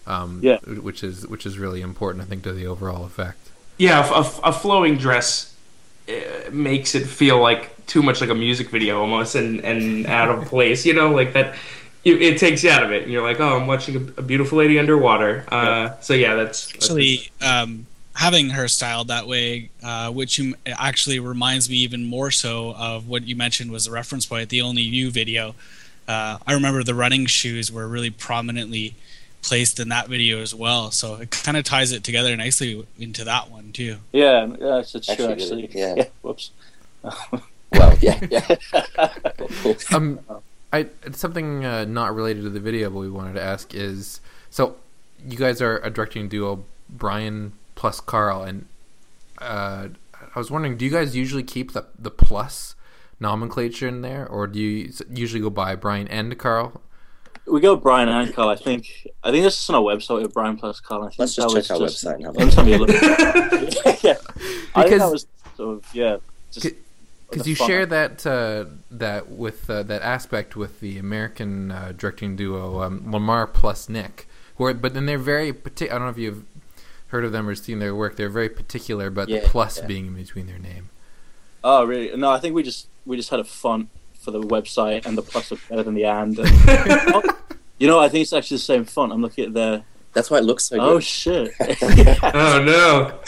[0.08, 0.58] Um, Yeah.
[0.88, 3.38] which is which is really important, I think, to the overall effect.
[3.78, 5.54] Yeah, a, a- a flowing dress
[6.10, 6.14] uh,
[6.52, 10.46] makes it feel like too much like a music video almost, and and out of
[10.46, 10.86] place.
[10.86, 11.56] You know, like that.
[12.06, 14.24] It, it takes you out of it, and you're like, "Oh, I'm watching a, a
[14.24, 19.70] beautiful lady underwater." Uh, So yeah, that's, that's actually um, having her styled that way,
[19.84, 23.92] uh, which you, actually reminds me even more so of what you mentioned was a
[23.92, 25.56] reference point, the Only You video.
[26.10, 28.96] Uh, I remember the running shoes were really prominently
[29.44, 33.24] placed in that video as well, so it kind of ties it together nicely into
[33.26, 33.98] that one too.
[34.12, 35.80] Yeah, yeah, it's, it's true Actually, actually.
[35.80, 36.04] yeah.
[36.24, 36.52] Whoops.
[37.72, 38.56] Well, yeah, yeah.
[39.94, 40.22] um,
[40.74, 44.22] I it's something uh, not related to the video, but we wanted to ask is
[44.50, 44.76] so
[45.24, 48.66] you guys are a directing duo, Brian plus Carl, and
[49.38, 49.90] uh,
[50.36, 52.74] I was wondering, do you guys usually keep the the plus
[53.20, 56.82] nomenclature in there, or do you usually go by Brian and Carl?
[57.46, 58.50] we go Brian and Carl.
[58.50, 59.08] I think.
[59.24, 61.04] I think this is on our website with Brian plus Carl.
[61.04, 62.84] I think Let's just check was our website and have a Let me tell you
[62.84, 62.88] a
[64.04, 64.18] yeah,
[64.76, 65.28] I think Because- that was
[65.58, 66.18] sort of yeah.
[66.52, 66.68] Just
[67.30, 71.94] Because you fun- share that uh, that with uh, that aspect with the American uh,
[71.98, 74.28] directing duo um, Lamar plus Nik,
[74.58, 75.94] who are, but then they're very particular.
[75.96, 76.44] I don't know if you've
[77.08, 78.16] heard of them or seen their work.
[78.16, 79.86] They're very particular about Yeah, the plus yeah.
[79.88, 80.90] being in between their name.
[81.64, 82.16] Oh really?
[82.16, 85.22] No, I think we just we just had a font for the website, and the
[85.24, 86.38] plus was better than the and.
[86.38, 87.26] and
[87.80, 89.12] you know, I think it's actually the same font.
[89.12, 89.84] I'm looking at their.
[90.14, 91.04] That's why it looks so Oh good.
[91.04, 91.54] shit!
[91.60, 93.20] oh no,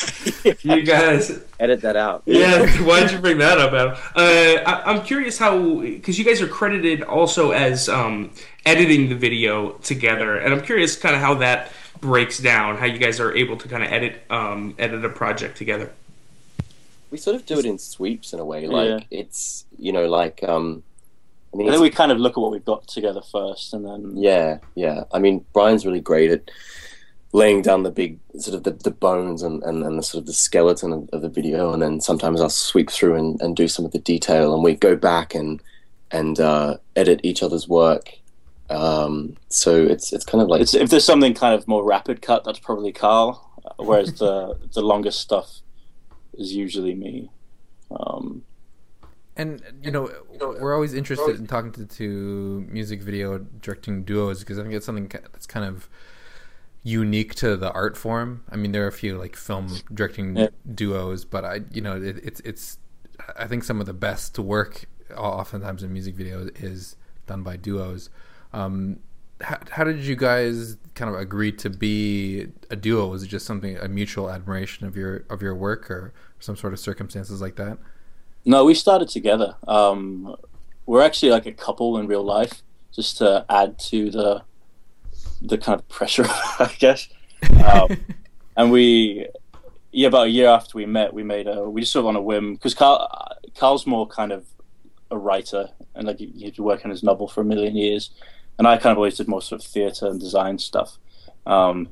[0.75, 1.39] you guys.
[1.59, 2.23] Edit that out.
[2.25, 3.95] Yeah, why'd you bring that up, Adam?
[4.15, 8.31] Uh, I, I'm curious how, because you guys are credited also as um,
[8.65, 12.97] editing the video together, and I'm curious kind of how that breaks down, how you
[12.97, 15.91] guys are able to kind of edit um, edit a project together.
[17.11, 18.67] We sort of do it in sweeps in a way.
[18.67, 20.83] Like it's you know like um.
[21.53, 23.85] I mean, I think we kind of look at what we've got together first, and
[23.85, 25.03] then Yeah, yeah.
[25.11, 26.49] I mean, Brian's really great at
[27.33, 30.27] laying down the big sort of the, the bones and, and, and the sort of
[30.27, 33.67] the skeleton of, of the video, and then sometimes I'll sweep through and, and do
[33.67, 35.61] some of the detail, and we go back and
[36.11, 38.11] and uh, edit each other's work.
[38.69, 42.21] Um, so it's it's kind of like it's, if there's something kind of more rapid
[42.21, 45.59] cut, that's probably Carl, whereas the the longest stuff
[46.33, 47.29] is usually me.
[47.91, 48.43] Um,
[49.37, 54.59] And you know, we're always interested in talking to, to music video directing duos because
[54.59, 55.89] I think it's something that's kind of
[56.83, 58.43] unique to the art form.
[58.49, 60.49] I mean, there are a few like film directing Yeah.
[60.73, 62.77] duos, but I, you know, it, it's it's.
[63.37, 66.95] I think some of the best to work, oftentimes in music videos, is
[67.27, 68.09] done by duos.
[68.51, 68.99] Um,
[69.41, 73.07] how, how did you guys kind of agree to be a duo?
[73.07, 76.73] Was it just something a mutual admiration of your of your work, or some sort
[76.73, 77.77] of circumstances like that?
[78.45, 79.55] no, we started together.
[79.67, 80.35] Um,
[80.85, 82.61] we're actually like a couple in real life,
[82.93, 84.43] just to add to the
[85.41, 87.07] the kind of pressure, I guess.
[87.63, 87.97] Um,
[88.57, 89.27] and we,
[89.91, 92.15] yeah, about a year after we met, we made a we just sort of on
[92.15, 93.07] a whim because Carl
[93.55, 94.45] Carl's more kind of
[95.09, 98.11] a writer and like he- he'd been working on his novel for a million years,
[98.61, 100.99] and I kind of always did more sort of theatre and design stuff.
[101.47, 101.89] Um,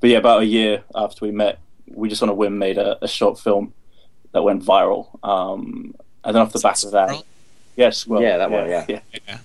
[0.00, 2.96] but yeah, about a year after we met, we just on a whim made a,
[3.04, 3.74] a short film
[4.32, 5.22] that went viral.
[5.22, 5.94] Um,
[6.24, 7.22] and then off the back of that,
[7.76, 8.86] yes, well, Yeah, that one, yeah.
[8.88, 9.00] yeah.
[9.26, 9.38] Yeah.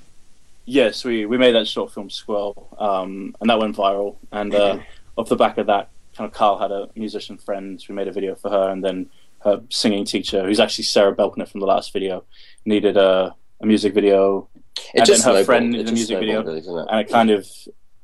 [0.63, 4.15] Yes, we, we made that short film Squirrel, um, and that went viral.
[4.31, 4.79] And uh,
[5.17, 7.81] off the back of that, kind of Carl had a musician friend.
[7.81, 11.13] So we made a video for her, and then her singing teacher, who's actually Sarah
[11.13, 12.23] Belkner from the last video,
[12.63, 14.47] needed a, a music video,
[14.77, 15.45] it and just then her snowballed.
[15.45, 16.35] friend in the music video.
[16.41, 16.87] snowballed, really, isn't it?
[16.89, 17.47] and it kind of,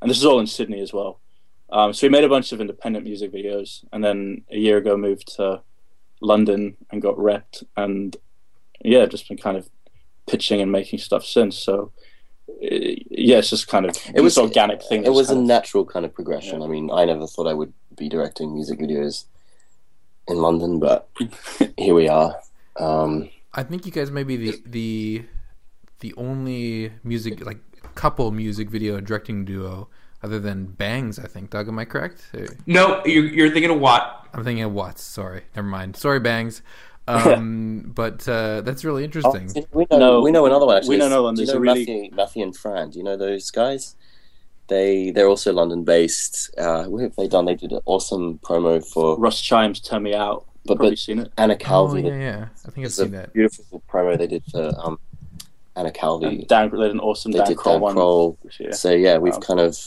[0.02, 1.20] and this is all in Sydney as well.
[1.72, 4.98] Um, so we made a bunch of independent music videos, and then a year ago
[4.98, 5.62] moved to
[6.22, 8.16] London and got repped, and
[8.82, 9.70] yeah, just been kind of
[10.28, 11.58] pitching and making stuff since.
[11.58, 11.92] So
[12.50, 12.54] uh,
[13.12, 15.04] yeah, it's just kind of It was organic thing.
[15.06, 16.60] It was a of- natural kind of progression.
[16.62, 16.66] Yeah.
[16.66, 19.26] I mean, I never thought I would be directing music videos
[20.28, 21.10] in London, but
[21.78, 22.36] here we are.
[22.78, 25.26] Um, I think you guys may be the the
[26.00, 27.60] the only music like
[27.96, 29.88] couple music video directing duo
[30.24, 31.20] other than Bangs.
[31.20, 31.50] I think.
[31.50, 32.30] Doug, am I correct?
[32.66, 34.28] No, you're, you're thinking of Watt.
[34.34, 35.04] I'm thinking of Watts.
[35.04, 35.96] Sorry, never mind.
[35.98, 36.62] Sorry, Bangs.
[37.08, 39.52] Um, but uh, that's really interesting.
[39.56, 40.78] oh, we know No, we know another one.
[40.78, 40.96] Actually.
[40.96, 41.36] we know another one.
[41.36, 42.92] Do you There's know a really- Matthew, Matthew and Fran?
[42.92, 43.96] Do you know those guys?
[44.68, 46.54] They they're also London based.
[46.58, 47.46] Uh, what have they done?
[47.46, 51.20] They did an awesome promo for Russ Chimes "Turn Me Out." but Probably but seen
[51.20, 51.32] it.
[51.38, 52.02] Anna Oh Calvi.
[52.04, 52.48] yeah, yeah.
[52.68, 53.34] I think I've It's a seen that.
[53.34, 55.00] beautiful promo they did for um,
[55.80, 56.26] Anna Calvi.
[56.28, 58.38] And Dan, they did an awesome They Dan did Croll Dan one Croll.
[58.44, 58.72] this year.
[58.74, 59.40] So yeah, we've Wow.
[59.40, 59.78] kind of,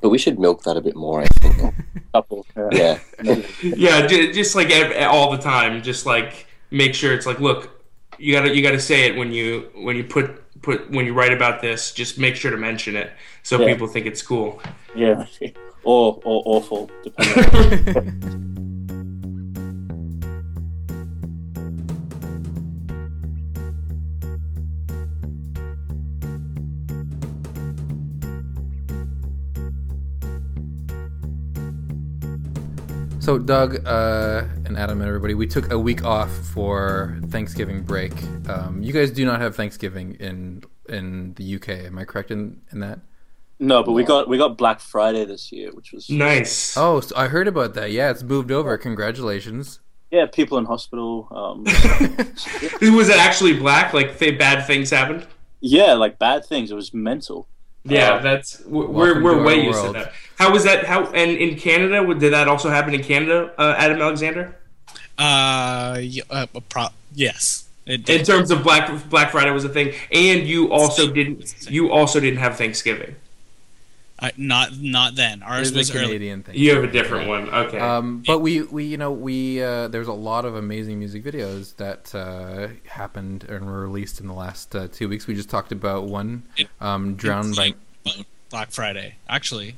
[0.00, 1.20] but we should milk that a bit more.
[1.22, 1.74] I think.
[2.12, 2.98] Couple, yeah.
[3.22, 4.70] yeah, yeah, just like
[5.02, 7.82] all the time, just like make sure it's like, look,
[8.18, 10.26] you gotta you gotta say it when you when you put
[10.62, 11.92] put when you write about this.
[11.92, 13.12] Just make sure to mention it
[13.44, 13.68] so Yeah.
[13.72, 14.60] people think it's cool.
[14.96, 15.26] yeah.
[15.82, 18.49] Or or awful, depending.
[33.30, 38.12] So, Doug uh, and Adam and everybody, we took a week off for Thanksgiving break.
[38.48, 41.68] Um, you guys do not have Thanksgiving in in the UK.
[41.86, 42.98] Am I correct in, in that?
[43.60, 46.76] no, but we got we got Black Friday this year, which was Nice.
[46.76, 47.92] Oh, so I heard about that.
[47.92, 48.76] Yeah, it's moved over.
[48.76, 49.78] Congratulations.
[50.10, 51.28] yeah, people in hospital.
[51.30, 51.62] Um,
[52.96, 53.94] Was it actually black?
[53.94, 55.24] Like th- bad things happened?
[55.60, 56.72] yeah, like bad things.
[56.72, 57.46] It was mental.
[57.84, 60.12] Yeah, Uh, that's w- welcome we're we're our way used to that.
[60.40, 60.86] How was that?
[60.86, 63.52] How and in Canada, did that also happen in Canada?
[63.58, 64.56] Uh, Adam Alexander,
[65.18, 66.00] Uh,
[66.30, 70.46] uh, a pro- yes, it in terms of Black Black Friday was a thing, and
[70.46, 73.16] you also didn't you also didn't have Thanksgiving.
[74.18, 75.42] I, not not then.
[75.42, 76.06] Ours It's was a early.
[76.06, 76.54] Canadian thing.
[76.56, 77.50] You have a different one.
[77.50, 77.78] Okay.
[77.78, 81.76] Um, but we, we, you know, we uh, there's a lot of amazing music videos
[81.76, 85.26] that uh, happened and were released in the last uh, two weeks.
[85.26, 86.44] We just talked about one,
[86.80, 87.74] um, "Drowned by."
[88.06, 89.16] About Black Friday.
[89.28, 89.76] Actually,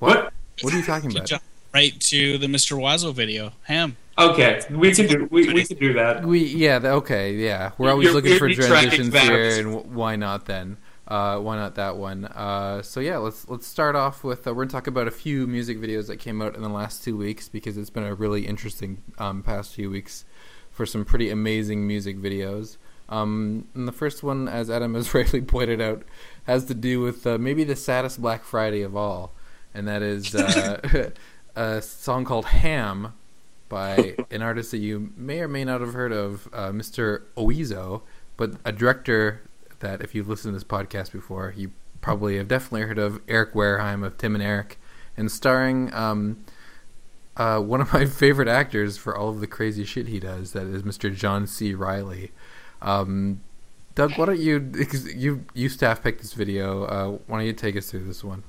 [0.00, 0.32] what?
[0.62, 1.30] What are you talking about?
[1.72, 2.76] right to the Mr.
[2.76, 3.52] Oizo video.
[3.62, 3.96] Ham.
[4.18, 6.24] Okay, we can do we, we can do that.
[6.24, 9.96] We yeah th- okay yeah we're always You're- looking for you're transitions here and w-
[9.96, 10.76] why not then
[11.08, 14.64] uh, why not that one uh, so yeah let's let's start off with uh, we're
[14.64, 17.48] gonna talk about a few music videos that came out in the last two weeks
[17.48, 20.24] because it's been a really interesting um, past few weeks
[20.70, 22.76] for some pretty amazing music videos
[23.08, 26.02] um, and the first one as Adam has rightly pointed out
[26.44, 29.32] has to do with uh, maybe the saddest Black Friday of all
[29.74, 31.10] and that is uh,
[31.56, 33.12] a song called Ham
[33.68, 37.22] by an artist that you may or may not have heard of, uh, Mr.
[37.36, 38.02] Oizo,
[38.36, 39.40] but a director
[39.78, 41.70] that, if you've listened to this podcast before, you
[42.02, 44.78] probably have definitely heard of Eric Wareheim of Tim and Eric,
[45.16, 46.44] and starring um,
[47.36, 50.52] uh, one of my favorite actors for all of the crazy shit he does.
[50.52, 51.14] That is Mr.
[51.14, 51.74] John C.
[51.74, 52.32] Reilly.
[52.82, 53.40] Um,
[53.94, 54.72] Doug, why don't you?
[55.14, 56.84] You you staff picked this video.
[56.84, 58.44] Uh, why don't you take us through this one?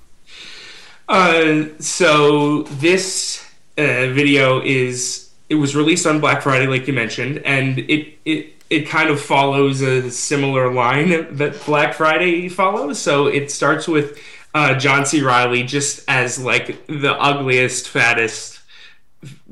[1.12, 3.46] Uh, so this
[3.78, 8.54] uh, video is it was released on Black Friday, like you mentioned, and it it
[8.70, 12.98] it kind of follows a similar line that Black Friday follows.
[12.98, 14.18] So it starts with
[14.54, 15.22] uh, John C.
[15.22, 18.62] Reilly just as like the ugliest, fattest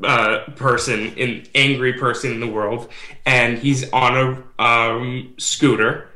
[0.01, 2.87] uh, person, in angry person in the world,
[3.25, 6.07] and he's on a um, scooter.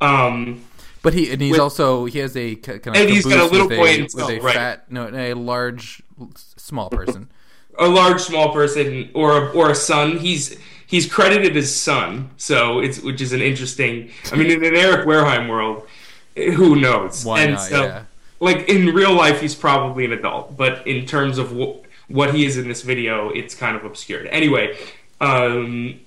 [0.00, 0.64] Um,
[1.04, 3.52] But he and he's With- also he has a kind of And he's got a
[3.52, 4.54] little boy a, himself, with a right.
[4.54, 6.02] fat no a large
[6.56, 7.28] small person.
[7.78, 12.78] a large small person or a, or a son he's he's credited as son so
[12.80, 15.86] it's which is an interesting i mean in an eric wareheim world
[16.36, 17.60] who knows Why and not?
[17.60, 18.02] so yeah.
[18.40, 22.46] like in real life he's probably an adult but in terms of wh- what he
[22.46, 24.76] is in this video it's kind of obscured anyway
[25.20, 25.98] um,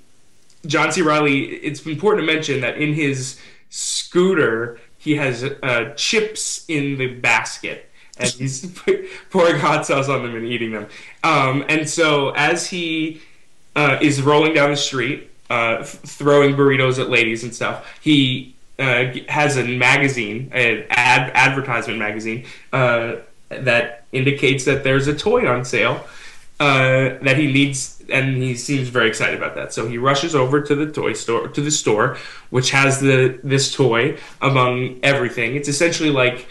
[0.66, 6.66] john c reilly it's important to mention that in his scooter he has uh, chips
[6.68, 8.66] in the basket and he's
[9.30, 10.88] pouring hot sauce on them and eating them.
[11.24, 13.22] Um, and so as he
[13.76, 18.56] uh, is rolling down the street uh, th- throwing burritos at ladies and stuff he
[18.80, 23.16] uh, has a magazine, an ad advertisement magazine, uh,
[23.50, 26.06] that indicates that there's a toy on sale
[26.60, 29.74] uh, that he needs, and he seems very excited about that.
[29.74, 32.18] So he rushes over to the toy store, to the store,
[32.50, 35.56] which has the this toy among everything.
[35.56, 36.48] It's essentially like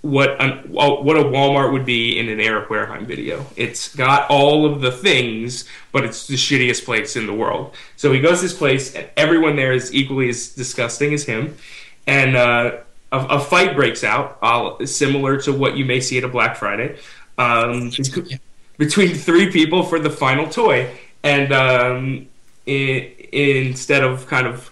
[0.00, 3.46] what an, what a Walmart would be in an Eric Wareheim video.
[3.56, 7.74] It's got all of the things, but it's the shittiest place in the world.
[7.96, 11.56] So he goes to this place, and everyone there is equally as disgusting as him,
[12.06, 12.78] and uh,
[13.12, 16.98] a, fight breaks out, similar to what you may see at a Black Friday,
[17.38, 17.92] um.
[18.78, 20.90] Between three people for the final toy,
[21.22, 22.28] and um,
[22.66, 24.70] instead of kind of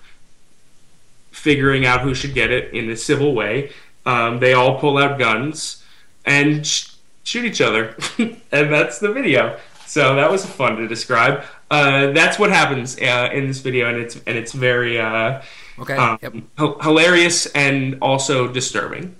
[1.30, 3.70] figuring out who should get it in a civil way.
[4.06, 5.84] Um, they all pull out guns
[6.24, 6.90] and sh-
[7.24, 9.58] shoot each other, and that's the video.
[9.86, 11.42] So that was fun to describe.
[11.70, 15.42] Uh, that's what happens uh, in this video, and it's and it's very uh,
[15.78, 15.96] Okay.
[15.96, 16.34] um, yep.
[16.60, 19.16] h- hilarious and also disturbing.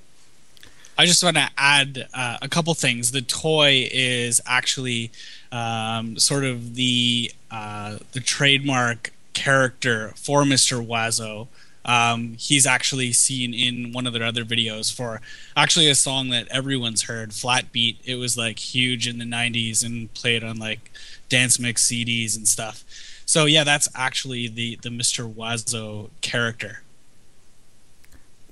[1.01, 3.11] I just want to add uh, a couple things.
[3.13, 5.11] The toy is actually
[5.51, 10.87] um, sort of the uh, the trademark character for Mr.
[10.87, 11.49] Oizo.
[11.87, 15.23] um, he's actually seen in one of their other videos for
[15.57, 17.97] actually a song that everyone's heard, Flat Beat.
[18.05, 20.93] It was like huge in the 90s and played on like
[21.31, 22.85] dance mix CDs and stuff.
[23.25, 25.33] So yeah, that's actually the the Mr.
[25.33, 26.83] Oizo character.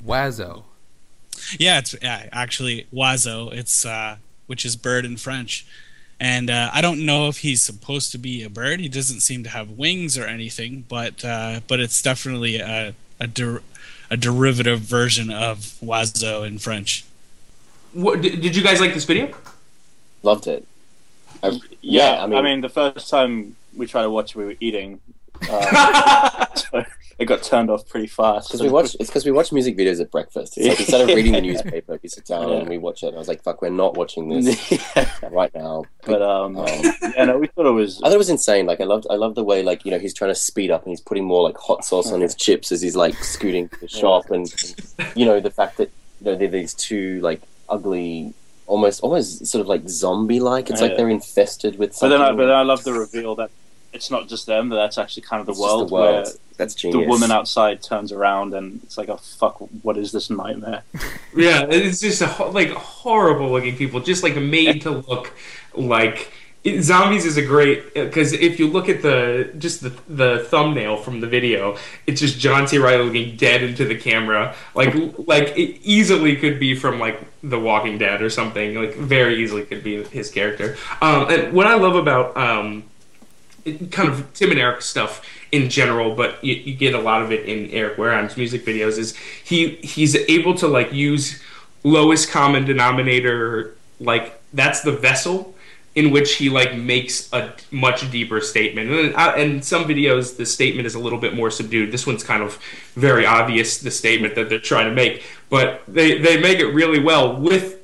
[0.03, 0.63] Oizo.
[1.59, 3.53] Yeah, it's yeah, actually Oizo.
[3.53, 5.67] It's uh, which is bird in French.
[6.21, 8.81] And uh, I don't know if he's supposed to be a bird.
[8.81, 13.27] He doesn't seem to have wings or anything, but uh, but it's definitely a a,
[13.29, 13.63] der-
[14.11, 17.05] a derivative version of oiseau in French.
[17.93, 19.33] What, did, did you guys like this video?
[20.23, 20.67] Loved it.
[21.43, 24.37] I, Yeah, yeah, I I mean, mean, the first time we tried to watch, it,
[24.37, 25.01] we were eating.
[25.49, 25.61] Um,
[26.55, 26.85] so
[27.19, 28.49] it got turned off pretty fast.
[28.49, 30.57] because we watch it's because we watch music videos at breakfast.
[30.57, 33.09] It's like instead of reading the newspaper, we sit down and we watch it.
[33.09, 36.67] And I was like, "Fuck, we're not watching this yeah, right now." but um, Um,
[37.17, 38.01] yeah, no, we thought it was.
[38.03, 38.67] I thought it was insane.
[38.67, 40.83] Like I loved, I love the way like you know he's trying to speed up
[40.85, 43.81] and he's putting more like hot sauce on his chips as he's like scooting to
[43.81, 44.47] the shop, and
[45.17, 48.33] you know the fact that you know they're these two like ugly,
[48.67, 50.71] almost almost sort of like zombie like.
[50.71, 50.89] It's Yeah.
[50.89, 52.19] like they're infested with But something.
[52.19, 53.51] then, I, but then I love the reveal that
[53.93, 56.25] it's not just them; that that's actually kind of the It's world, the world.
[56.27, 60.31] where That's the woman outside turns around and it's like, "Oh fuck, what is this
[60.31, 60.83] nightmare?"
[61.37, 65.33] Yeah, it's just a, ho- like horrible looking people, just like made to look
[65.75, 66.33] like
[66.65, 70.97] it, zombies is a great because if you look at the just the the thumbnail
[70.97, 72.79] from the video, it's just John C.
[72.79, 77.59] Reilly looking dead into the camera, like like it easily could be from like The
[77.61, 78.75] Walking Dead or something.
[78.75, 80.77] Like very easily could be his character.
[81.01, 82.85] Um, and what I love about um,
[83.91, 87.33] kind of Tim and Eric stuff in general, but you, you get a lot of
[87.33, 88.99] it in Eric Wareheim's music videos.
[88.99, 91.43] Is he he's able to like use
[91.85, 95.55] lowest common denominator, like that's the vessel
[95.95, 98.91] in which he like makes a much deeper statement.
[98.91, 101.91] And uh, in some videos, the statement is a little bit more subdued.
[101.91, 102.59] This one's kind of
[102.95, 107.01] very obvious the statement that they're trying to make, but they they make it really
[107.01, 107.79] well with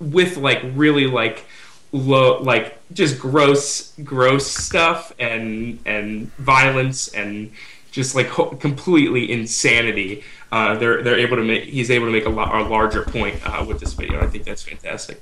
[0.00, 1.44] with like really like
[1.92, 7.52] low like just gross gross stuff and and violence and
[7.90, 12.26] just like ho- completely insanity uh, they're they're able to make he's able to make
[12.26, 15.20] a, lot, a larger point uh, with this video i think that's fantastic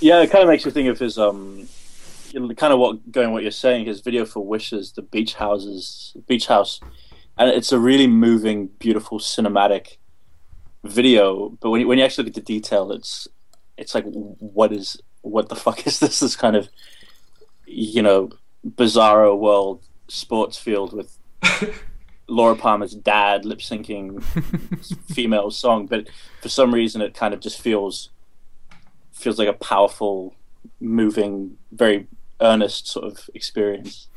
[0.00, 1.68] Yeah, it kind of makes you think of his um,
[2.56, 3.86] kind of what going what you're saying.
[3.86, 6.80] His video for Wishes, the beach houses, beach house,
[7.38, 9.96] and it's a really moving, beautiful, cinematic
[10.82, 11.50] video.
[11.60, 13.28] But when you, when you actually look at the detail, it's
[13.78, 16.20] it's like what is what the fuck is this?
[16.20, 16.68] This kind of
[17.66, 18.30] you know
[18.66, 21.18] bizarro world sports field with
[22.28, 24.22] Laura Palmer's dad lip syncing
[25.14, 26.08] female song, but
[26.40, 28.10] for some reason it kind of just feels
[29.12, 30.34] feels like a powerful,
[30.80, 32.06] moving, very
[32.40, 34.08] earnest sort of experience.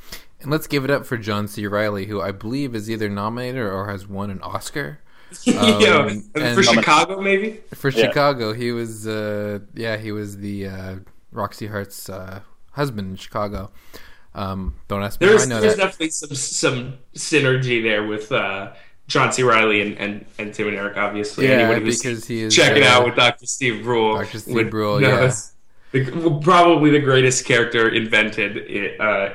[0.41, 1.65] And let's give it up for John C.
[1.65, 4.99] Reilly, who I believe is either nominated or has won an Oscar
[5.43, 5.97] yeah
[6.35, 8.07] Um, for chicago maybe for Yeah.
[8.07, 8.53] Chicago.
[8.53, 10.95] He was, uh, yeah, he was the uh,
[11.31, 13.71] Roxie Hart's uh, husband in Chicago.
[14.35, 15.27] Um, don't ask me.
[15.27, 15.83] I there's know there's that.
[15.83, 18.73] definitely some some synergy there with uh,
[19.07, 22.53] john c reilly and, and, and tim and eric obviously Yeah, Anyone because he is
[22.55, 24.37] check it uh, out with dr steve brule Dr.
[24.39, 25.33] Steve would Brule, yeah.
[25.91, 29.29] the, probably the greatest character invented uh,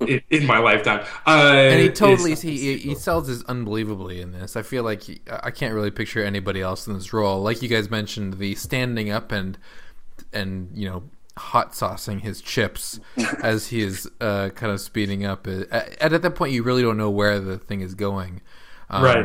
[0.00, 4.56] in, in my lifetime uh, and he totally he he sells this unbelievably in this.
[4.56, 7.42] I feel like he, I can't really picture anybody else in this role.
[7.42, 9.58] Like you guys mentioned, the standing up and
[10.32, 11.02] and you know
[11.36, 13.00] hot saucing his chips
[13.42, 15.46] as he is uh, kind of speeding up.
[15.46, 18.40] Uh, At, at that point, you really don't know where the thing is going.
[18.92, 19.24] Um, Right.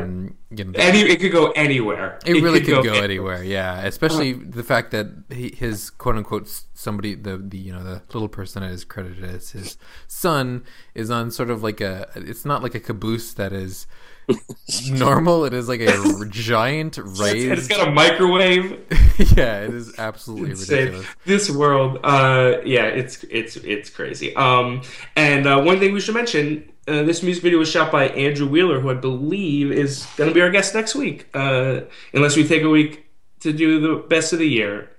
[0.58, 2.18] You know, Any, it could go anywhere.
[2.24, 3.44] it really could go, anywhere.
[3.44, 8.00] Yeah, especially the fact that he, his quote unquote somebody the, the you know the
[8.14, 9.76] little person that is credited as his
[10.06, 13.86] son is on sort of like a it's not like a caboose that is
[14.90, 15.44] normal.
[15.44, 17.68] It is like a giant And it's raised.
[17.68, 18.72] got a microwave.
[19.36, 20.78] yeah, it is absolutely Insane.
[20.78, 21.06] ridiculous.
[21.26, 24.34] This world, uh, yeah, it's it's it's crazy.
[24.36, 24.82] Um,
[25.16, 28.48] and uh, one thing we should mention: uh, this music video was shot by Andrew
[28.48, 31.80] Wheeler, who I believe is going to be our guest next week, uh,
[32.12, 33.06] unless we take a week
[33.40, 34.90] to do the best of the year.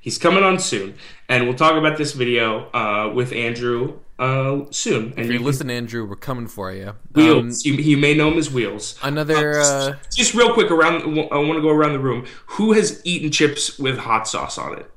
[0.00, 0.94] He's coming on soon,
[1.28, 5.06] and we'll talk about this video uh, with Andrew uh, soon.
[5.16, 6.88] And If you you can- listen, Andrew, we're coming for you.
[6.90, 7.64] Um, Wheels.
[7.64, 8.98] you, you may know him as Wheels.
[9.02, 9.60] another.
[9.60, 12.26] Uh, Just real quick around, I want to go around the room.
[12.46, 14.90] Who has eaten chips with hot sauce on it?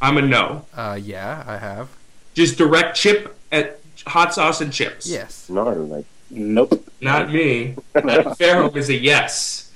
[0.00, 0.64] I'm a no.
[0.74, 1.88] uh, yeah, I have.
[2.34, 5.06] Just direct chip at hot sauce and chips.
[5.06, 5.48] Yes.
[5.48, 6.88] No, like Nope.
[7.00, 7.76] Not me.
[7.94, 9.70] Fairhope is a yes.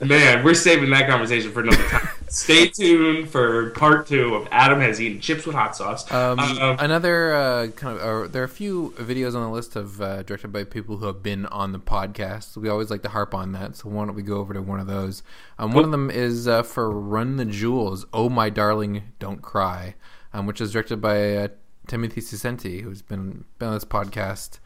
[0.00, 2.08] Man, we're saving that conversation for another time.
[2.28, 6.10] Stay tuned for part two of Adam has eaten chips with hot sauce.
[6.10, 9.76] Um, Um, another uh, kind of uh, there are a few videos on the list
[9.76, 12.56] of uh, directed by people who have been on the podcast.
[12.56, 14.80] We always like to harp on that, so why don't we go over to one
[14.80, 15.22] of those?
[15.60, 18.04] Um, one of them is uh, for Run the Jewels.
[18.12, 19.94] Oh my darling, don't cry,
[20.32, 21.48] um, which is directed by uh,
[21.86, 24.58] Timothy Saccenti, who's been been on this podcast.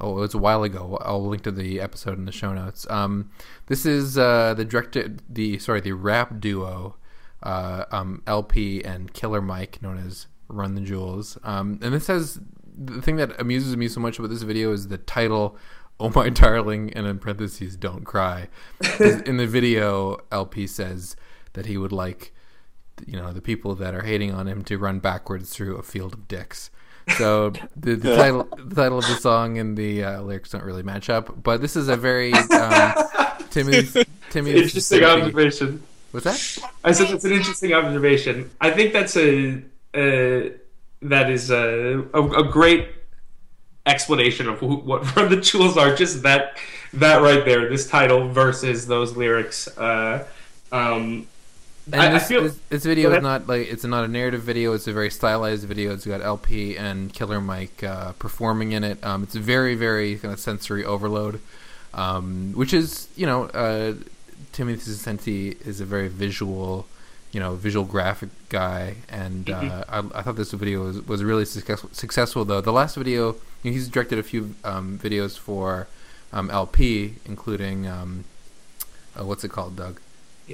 [0.00, 0.98] Oh, it was a while ago.
[1.02, 2.86] I'll link to the episode in the show notes.
[2.90, 3.30] Um,
[3.66, 6.96] this is uh, the directed the sorry the rap duo
[7.42, 11.38] uh, um, El-P and Killer Mike, known as Run the Jewels.
[11.44, 12.40] Um, and this has
[12.76, 15.56] the thing that amuses me so much about this video is the title,
[16.00, 18.48] "Oh my darling," and in parentheses, "Don't cry
[19.00, 21.16] in the video, El-P says
[21.52, 22.33] that he would like,
[23.06, 26.14] you know, the people that are hating on him to run backwards through a field
[26.14, 26.70] of dicks.
[27.16, 30.82] So the, the title, the title of the song and the uh, lyrics don't really
[30.82, 31.42] match up.
[31.42, 32.94] But this is a very um,
[33.50, 33.82] Timmy
[34.30, 34.52] Timmy.
[34.52, 35.82] interesting observation.
[36.10, 36.70] What's that?
[36.84, 38.50] I said that's an interesting observation.
[38.60, 39.62] I think that's a,
[39.94, 40.50] uh
[41.02, 42.88] that is a, a, a great
[43.86, 45.94] explanation of who, what Run the Jewels are.
[45.94, 46.58] Just that
[46.94, 49.68] that right there, this title versus those lyrics.
[49.76, 50.26] Uh,
[50.72, 51.26] um,
[51.92, 54.42] And I- I this, feel- this, this video is not like it's not a narrative
[54.42, 54.72] video.
[54.72, 55.92] It's a very stylized video.
[55.92, 59.02] It's got El-P and Killer Mike uh, performing in it.
[59.04, 61.40] Um, it's very very kind of sensory overload,
[61.92, 63.94] um, which is you know uh,
[64.52, 66.86] Timothy Saccenti is a very visual,
[67.32, 71.44] you know, visual graphic guy, and uh, I, I thought this video was, was really
[71.44, 71.90] successful.
[71.92, 72.60] Successful though.
[72.62, 75.86] The last video, you know, he's directed a few um, videos for
[76.32, 78.24] um, El-P, including um,
[79.18, 80.00] uh, what's it called, Doug?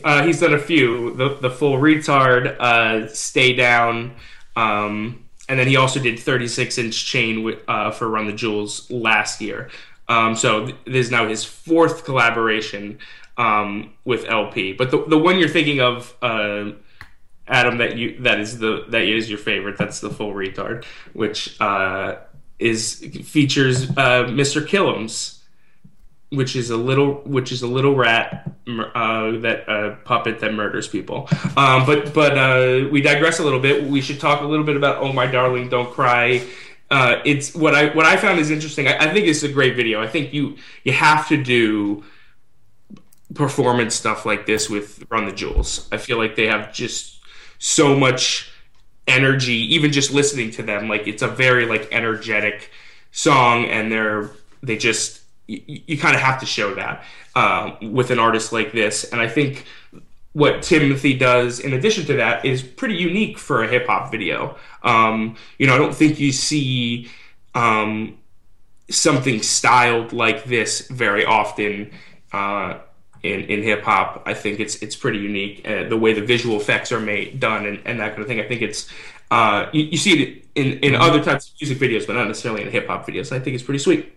[0.05, 1.14] Uh, he's done a few.
[1.14, 4.14] The the full retard, uh, stay down,
[4.57, 9.41] um, and then he also did 36 inch chain uh, for Run the Jewels last
[9.41, 9.68] year.
[10.09, 12.99] Um, so th- this is now his fourth collaboration
[13.36, 14.74] um, with El-P.
[14.74, 16.72] But the the one you're thinking of, uh,
[17.49, 19.76] Adam, that you that is the that is your favorite.
[19.76, 20.84] That's the full retard,
[21.14, 22.16] which uh,
[22.61, 24.64] is features uh, Mr.
[24.64, 25.39] Killums
[26.31, 30.89] which is a little which is a little rat uh, that uh, puppet that murders
[30.89, 31.28] people.
[31.57, 33.85] Um, but but uh, we digress a little bit.
[33.85, 36.47] We should talk a little bit about "Oh My Darling, Don't Cry."
[36.91, 38.89] Uh, it's what I what I found is interesting.
[38.89, 40.01] I, I think it's a great video.
[40.01, 42.05] I think you you have to do
[43.35, 45.89] performance stuff like this with Run the Jewels.
[45.93, 47.20] I feel like they have just
[47.59, 48.51] so much
[49.07, 52.70] energy even just listening to them like it's a very like energetic
[53.11, 54.31] song and they're
[54.62, 55.19] they just
[55.51, 59.20] you, you kind of have to show that uh, with an artist like this and
[59.20, 59.64] i think
[60.32, 65.36] what timothy does in addition to that is pretty unique for a hip-hop video um,
[65.59, 67.11] you know i don't think you see
[67.55, 68.16] um,
[68.90, 71.90] something styled like this very often
[72.32, 72.78] uh,
[73.22, 74.22] in, in hip hop.
[74.26, 75.66] I think it's it's pretty unique.
[75.66, 78.40] Uh, the way the visual effects are made, done, and, and that kind of thing.
[78.40, 78.90] I think it's
[79.30, 82.62] uh, you, you see it in, in other types of music videos, but not necessarily
[82.62, 83.32] in hip hop videos.
[83.32, 84.12] I think it's pretty sweet.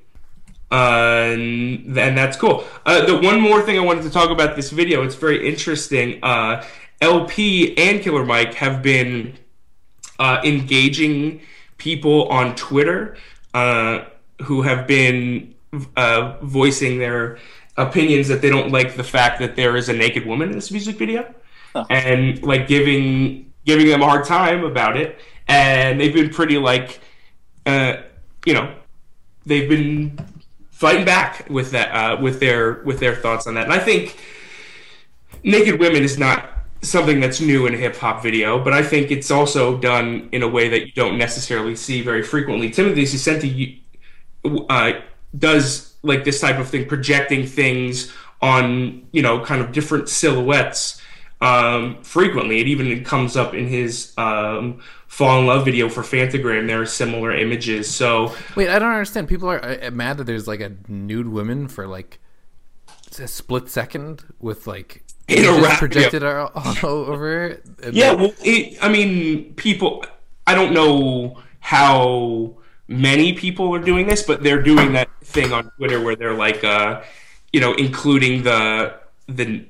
[0.73, 2.65] Uh, and, and that's cool.
[2.83, 5.03] Uh, the one more thing I wanted to talk about this video.
[5.03, 6.19] It's very interesting.
[6.23, 6.65] Uh,
[6.99, 9.37] El-P and Killer Mike have been
[10.17, 11.41] uh, engaging
[11.77, 13.15] people on Twitter
[13.53, 14.05] uh,
[14.41, 15.53] who have been
[15.95, 17.37] uh, voicing their
[17.77, 20.71] opinions that they don't like the fact that there is a naked woman in this
[20.71, 21.31] music video,
[21.89, 25.19] and like giving giving them a hard time about it.
[25.47, 26.99] And they've been pretty like,
[27.65, 27.97] uh,
[28.45, 28.73] you know,
[29.45, 30.17] they've been
[30.83, 33.63] fighting back with that uh, with their with their thoughts on that.
[33.63, 34.17] And I think
[35.41, 36.49] naked women is not
[36.81, 40.43] something that's new in a hip hop video, but I think it's also done in
[40.43, 42.69] a way that you don't necessarily see very frequently.
[42.69, 43.79] Timothy Saccenti
[44.69, 44.99] uh,
[45.39, 48.11] does like this type of thing, projecting things
[48.41, 51.01] on you know kind of different silhouettes
[51.43, 52.61] um, frequently.
[52.61, 56.67] It even comes up in his um, "Fall in Love" video for Phantogram.
[56.67, 57.93] There are similar images.
[57.93, 59.27] So Wait, I don't understand.
[59.27, 62.19] People are uh, mad that there's like a nude woman for like
[63.19, 67.65] a split second with like In a rap projected all, all over it.
[67.91, 70.05] Yeah, well, it, I mean, people.
[70.47, 75.71] I don't know how many people are doing this, but they're doing that thing on
[75.77, 77.01] Twitter where they're like, uh,
[77.51, 78.95] you know, including the
[79.27, 79.65] the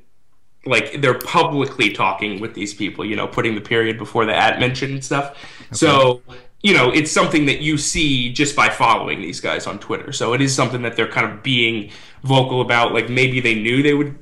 [0.66, 3.05] like they're publicly talking with these people.
[3.05, 5.38] You know, putting the period before the at mention and stuff.
[5.72, 6.22] So.
[6.66, 10.14] You know, it's something that you see just by following these guys on Twitter.
[10.14, 11.91] So it is something that they're kind of being
[12.24, 12.93] vocal about.
[12.93, 14.18] Like maybe they knew they would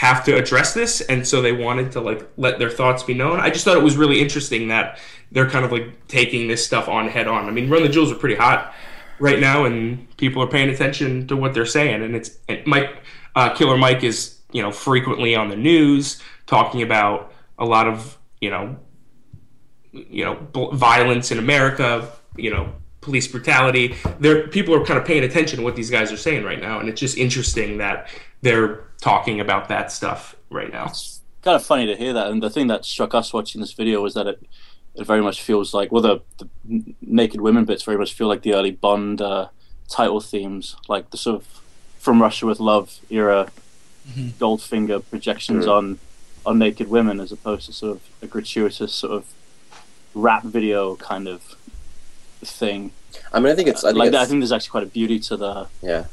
[0.00, 3.38] have to address this and so they wanted to like let their thoughts be known
[3.38, 4.98] i just thought it was really interesting that
[5.30, 8.10] they're kind of like taking this stuff on head on i mean run the jewels
[8.10, 8.72] are pretty hot
[9.18, 13.02] right now and people are paying attention to what they're saying and it's and mike
[13.36, 18.18] uh, killer mike is you know, frequently on the news, talking about a lot of,
[18.40, 18.76] you know,
[19.92, 23.96] you know, violence in America, you know, police brutality.
[24.18, 26.80] There, people are kind of paying attention to what these guys are saying right now,
[26.80, 28.08] and it's just interesting that
[28.42, 30.86] they're talking about that stuff right now.
[30.86, 32.28] It's kind of funny to hear that.
[32.28, 34.46] And the thing that struck us watching this video was that it,
[34.94, 38.42] it very much feels like, well, the, the naked women bits very much feel like
[38.42, 39.48] the early Bond uh,
[39.88, 41.46] title themes, like the sort of
[41.98, 43.50] from Russia with Love era
[44.38, 45.72] Goldfinger projections Mhm.
[45.72, 45.98] on
[46.46, 49.24] on naked women, as opposed to sort of a gratuitous sort of
[50.14, 51.56] rap video kind of
[52.42, 52.92] thing.
[53.32, 53.84] I mean, I think it's.
[53.84, 56.04] I think, like it's, I think there's actually quite a beauty to the yeah.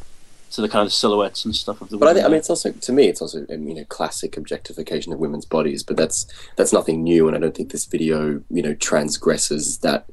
[0.51, 1.97] to the kind of silhouettes and stuff of the.
[1.97, 4.37] But I, think, I mean, it's also to me, it's also um, you know classic
[4.37, 5.83] objectification of women's bodies.
[5.83, 10.05] But that's that's nothing new, and I don't think this video you know transgresses that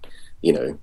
[0.43, 0.79] you know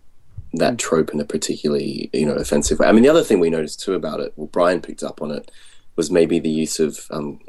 [0.53, 2.87] that trope in a particularly you know offensive way.
[2.87, 5.31] I mean, the other thing we noticed too about it, well, Brian picked up on
[5.31, 5.49] it,
[5.95, 7.39] was maybe the use of um,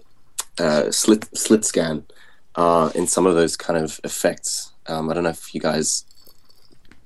[0.58, 2.04] uh, slit slit scan
[2.56, 4.72] uh, in some of those kind of effects.
[4.86, 6.04] Um, I don't know if you guys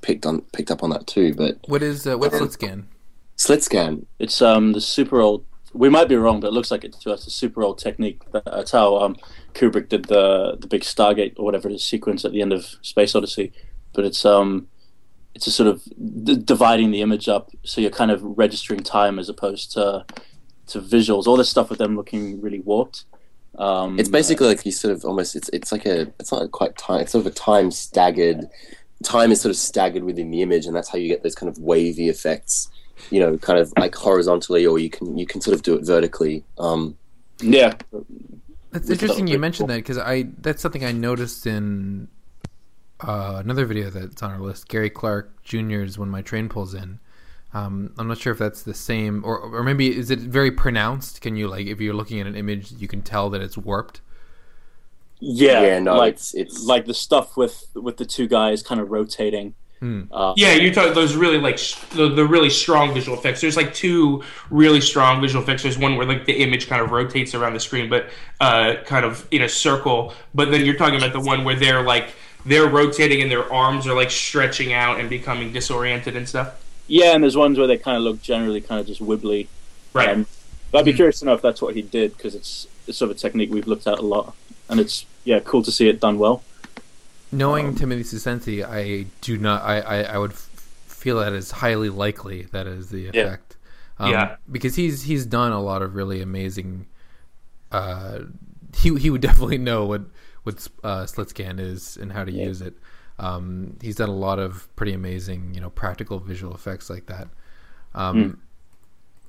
[0.01, 2.89] picked on picked up on that too, but What is uh, what's slit scan?
[3.37, 5.45] slit scan It's um the super old.
[5.73, 8.23] We might be wrong, but it looks like it's to us a super old technique.
[8.33, 9.17] That's how um,
[9.53, 13.15] Kubrick did the the big Stargate or whatever the sequence at the end of Space
[13.15, 13.53] Odyssey.
[13.93, 14.69] But it's um
[15.35, 15.83] it's a sort of
[16.25, 20.07] d- dividing the image up, so you're kind of registering time as opposed to
[20.69, 21.27] to visuals.
[21.27, 23.05] All this stuff with them looking really warped.
[23.59, 26.77] Um, It's basically like you sort of almost it's it's like a it's not quite
[26.77, 28.51] time it's sort of a time staggered
[29.03, 31.49] time is sort of staggered within the image and that's how you get those kind
[31.49, 32.69] of wavy effects
[33.11, 35.87] you know kind of like horizontally or you can you can sort of do it
[35.87, 36.99] vertically um
[37.41, 37.75] yeah,
[38.71, 42.09] That's interesting you mentioned that because I that's something I noticed in
[43.01, 44.69] uh, another video that's on our list.
[44.69, 46.99] Gary Clark Jr.'s when my train pulls in.
[47.57, 51.21] Um, I'm not sure if that's the same, or or maybe is it very pronounced?
[51.21, 54.01] Can you like if you're looking at an image, you can tell that it's warped?
[55.21, 58.81] yeah, yeah no like it's it's like the stuff with with the two guys kind
[58.81, 59.55] of rotating.
[59.81, 60.05] Hmm.
[60.11, 63.41] Uh, Yeah, you're talking those really like sh- the, the really strong visual effects.
[63.43, 65.63] There's like two really strong visual effects.
[65.63, 68.09] There's one where like the image kind of rotates around the screen, but
[68.41, 70.15] uh, kind of in a circle.
[70.35, 72.15] But then you're talking about the one where they're like
[72.47, 76.55] they're rotating and their arms are like stretching out and becoming disoriented and stuff.
[76.89, 79.49] Yeah, and there's ones where they kind of look generally kind of just wibbly.
[79.93, 80.11] Right.
[80.11, 80.27] Um,
[80.71, 83.11] but I'd be curious to know if that's what he did because it's it's sort
[83.11, 84.35] of a technique we've looked at a lot,
[84.69, 86.43] and it's yeah cool to see it done well.
[87.33, 89.63] Knowing Um, Timothy Saccenti, I do not.
[89.63, 90.49] I, I, I would f-
[90.87, 93.09] feel that is highly likely that is the Yeah.
[93.23, 93.57] effect.
[93.99, 94.37] Um, Yeah.
[94.51, 96.87] because he's he's done a lot of really amazing.
[97.73, 98.21] Uh,
[98.77, 100.03] he he would definitely know what
[100.45, 102.75] what uh, slit scan is and how to use it.
[103.19, 107.29] Um, he's done a lot of pretty amazing, you know, practical visual effects like that.
[107.95, 108.43] Um,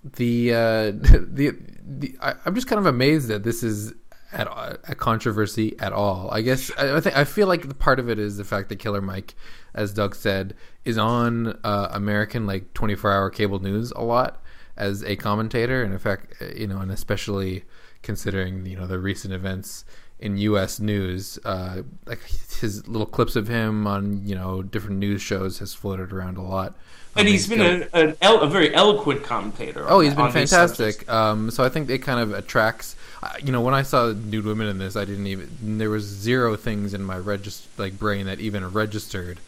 [0.03, 3.93] The uh, the, the I, I'm just kind of amazed that this is
[4.33, 6.29] at a controversy at all.
[6.31, 8.69] I guess I, I think I feel like the part of it is the fact
[8.69, 9.35] that Killer Mike,
[9.73, 10.53] as Doug said,
[10.85, 14.41] is on uh, American like 24 hour cable news a lot
[14.75, 17.63] as a commentator, and in fact, uh, you know, and especially
[18.03, 19.85] considering you know the recent events
[20.19, 20.79] in U.S.
[20.79, 22.19] news, uh, like
[22.59, 26.41] his little clips of him on you know different news shows has floated around a
[26.41, 26.73] lot.
[27.15, 29.85] And he's been a, el- a very eloquent commentator.
[29.89, 30.77] Oh, he's been on these subjects.
[31.03, 31.09] fantastic.
[31.09, 32.95] Um, so I think it kind of attracts.
[33.23, 35.77] Uh, you know, when I saw nude women in this, I didn't even.
[35.79, 39.39] There was zero things in my regist like brain that even registered.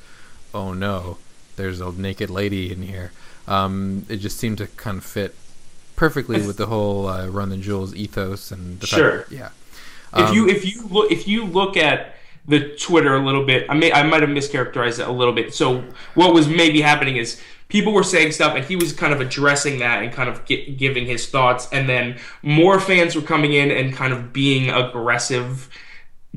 [0.51, 1.17] Oh no,
[1.57, 3.11] there's a naked lady in here.
[3.47, 5.35] Um, it just seemed to kind of fit
[5.95, 9.25] perfectly with the whole uh, run the jewels ethos and the fact- Sure.
[10.13, 12.15] If Um, you if you look if you look at
[12.47, 15.53] the Twitter a little bit, I may I might have mischaracterized it a little bit.
[15.53, 15.83] So
[16.15, 19.79] what was maybe happening is people were saying stuff, and he was kind of addressing
[19.79, 23.69] that and kind of gi- giving his thoughts, and then more fans were coming in
[23.69, 25.69] and kind of being aggressive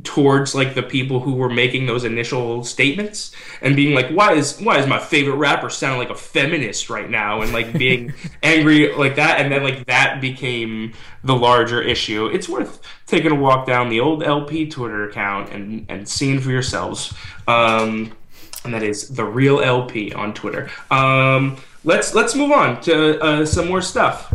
[0.05, 3.30] towards like the people who were making those initial statements
[3.61, 7.11] and being like why is why is my favorite rapper sounding like a feminist right
[7.11, 7.43] now?
[7.43, 8.12] and like being
[8.43, 9.40] angry like that.
[9.40, 12.26] And then like that became the larger issue.
[12.26, 16.51] It's worth taking a walk down the old el-p twitter account and and seeing for
[16.51, 17.12] yourselves
[17.47, 18.12] um
[18.64, 20.70] and that is the real el-p on twitter.
[20.90, 24.32] Um let's let's move on to uh, some more stuff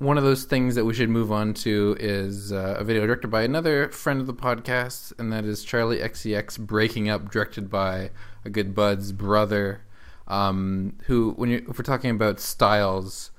[0.00, 3.28] One of those things that we should move on to is uh, a video directed
[3.28, 8.08] by another friend of the podcast, and that is Charli XCX Breaking Up, directed by
[8.42, 9.82] a good bud's brother.
[10.26, 13.30] Um, who, when you if we're talking about styles,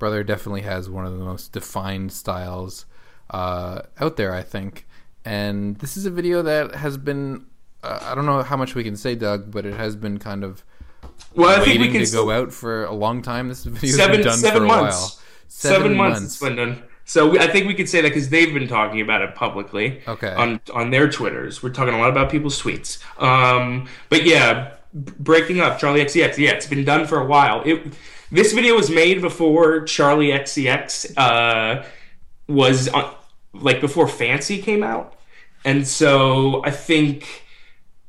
[0.00, 2.84] brother definitely has one of the most defined styles
[3.30, 4.88] uh, out there, I think.
[5.24, 7.46] And this is a video that has been.
[7.84, 10.42] Uh, I don't know how much we can say, Doug, but it has been kind
[10.42, 10.64] of
[11.36, 13.46] well i think waiting we can to go out for a long time.
[13.48, 14.96] This video Seven- been done seven for a months.
[15.00, 15.24] while.
[15.48, 16.82] Seven, months, it's been done.
[17.04, 20.02] So we, I think we could say that because they've been talking about it publicly.
[20.06, 20.32] Okay.
[20.34, 23.02] On on their twitters, we're talking a lot about people's tweets.
[23.20, 26.38] Um, but yeah, breaking up Charli XCX.
[26.38, 27.62] Yeah, it's been done for a while.
[27.64, 27.94] It
[28.30, 31.84] this video was made before Charli XCX uh,
[32.46, 33.14] was on,
[33.54, 35.14] like before Fancy came out,
[35.64, 37.44] and so I think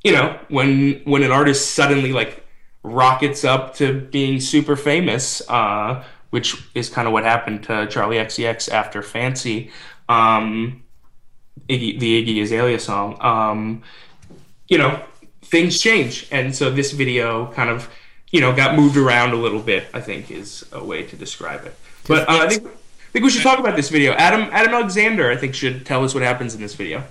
[0.04, 2.46] you know when when an artist suddenly like
[2.84, 8.24] rockets up to being super famous, uh, which is kind of what happened to Charli
[8.24, 9.72] XCX after Fancy,
[10.08, 10.84] um,
[11.68, 13.18] Iggy, the Iggy Azalea song.
[13.22, 13.84] Um,
[14.68, 15.04] you know,
[15.42, 17.90] things change, and so this video kind of
[18.32, 19.88] you know got moved around a little bit.
[19.94, 21.76] I think is a way to describe it.
[22.08, 24.14] But uh, I think I think we should talk about this video.
[24.14, 27.04] Adam Adam Alexander, I think, should tell us what happens in this video.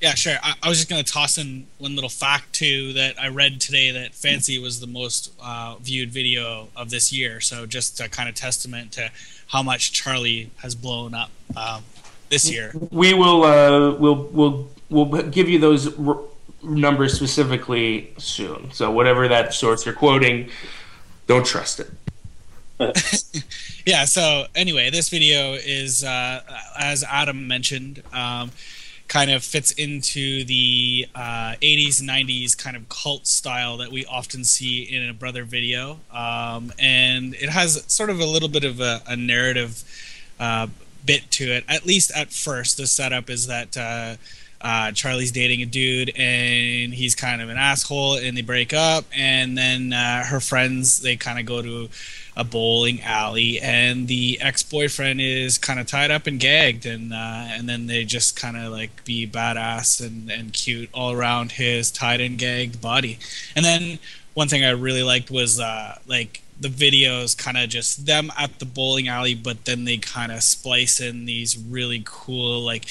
[0.00, 0.34] Yeah, sure.
[0.42, 3.60] I, I was just going to toss in one little fact too that I read
[3.60, 7.40] today that Fancy was the most uh, viewed video of this year.
[7.40, 9.10] So just a kind of testament to
[9.48, 11.82] how much Charli has blown up um,
[12.28, 12.72] this year.
[12.90, 16.20] We will uh, we'll we'll we'll give you those r-
[16.62, 18.72] numbers specifically soon.
[18.72, 20.50] So whatever that source you're quoting,
[21.26, 21.90] don't trust it.
[23.86, 24.04] yeah.
[24.04, 26.42] So anyway, this video is uh,
[26.78, 28.02] as Adam mentioned.
[28.12, 28.50] Um,
[29.08, 34.44] kind of fits into the uh, 80s 90s kind of cult style that we often
[34.44, 36.00] see in a brother video.
[36.10, 39.84] Um, and it has sort of a little bit of a, a narrative
[40.40, 40.66] uh,
[41.04, 42.76] bit to it at least at first.
[42.76, 44.16] The setup is that uh,
[44.60, 49.04] uh, Charli's dating a dude and he's kind of an asshole and they break up
[49.16, 51.88] and then uh, her friends they kind of go to
[52.36, 57.46] a bowling alley and the ex-boyfriend is kind of tied up and gagged and uh,
[57.48, 61.90] and then they just kind of like be badass and, and cute all around his
[61.90, 63.18] tied and gagged body.
[63.54, 63.98] And then
[64.34, 68.58] one thing I really liked was uh, like the videos kind of just them at
[68.58, 72.86] the bowling alley but then they kind of splice in these really cool like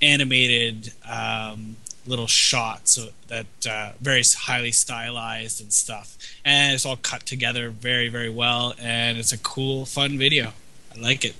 [0.00, 1.76] animated um,
[2.06, 2.98] little shots
[3.28, 6.16] that uh, very highly stylized and stuff.
[6.44, 10.52] And it's all cut together very very well and it's a cool fun video.
[10.94, 11.34] I like it.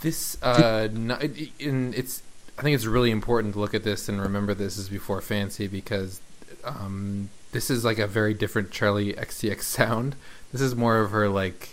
[0.00, 2.22] This uh in it's
[2.58, 5.66] i think it's really important to look at this and remember this is before fancy
[5.66, 6.20] because
[6.62, 10.14] um this is like a very different charli xcx sound.
[10.52, 11.70] This is more of her like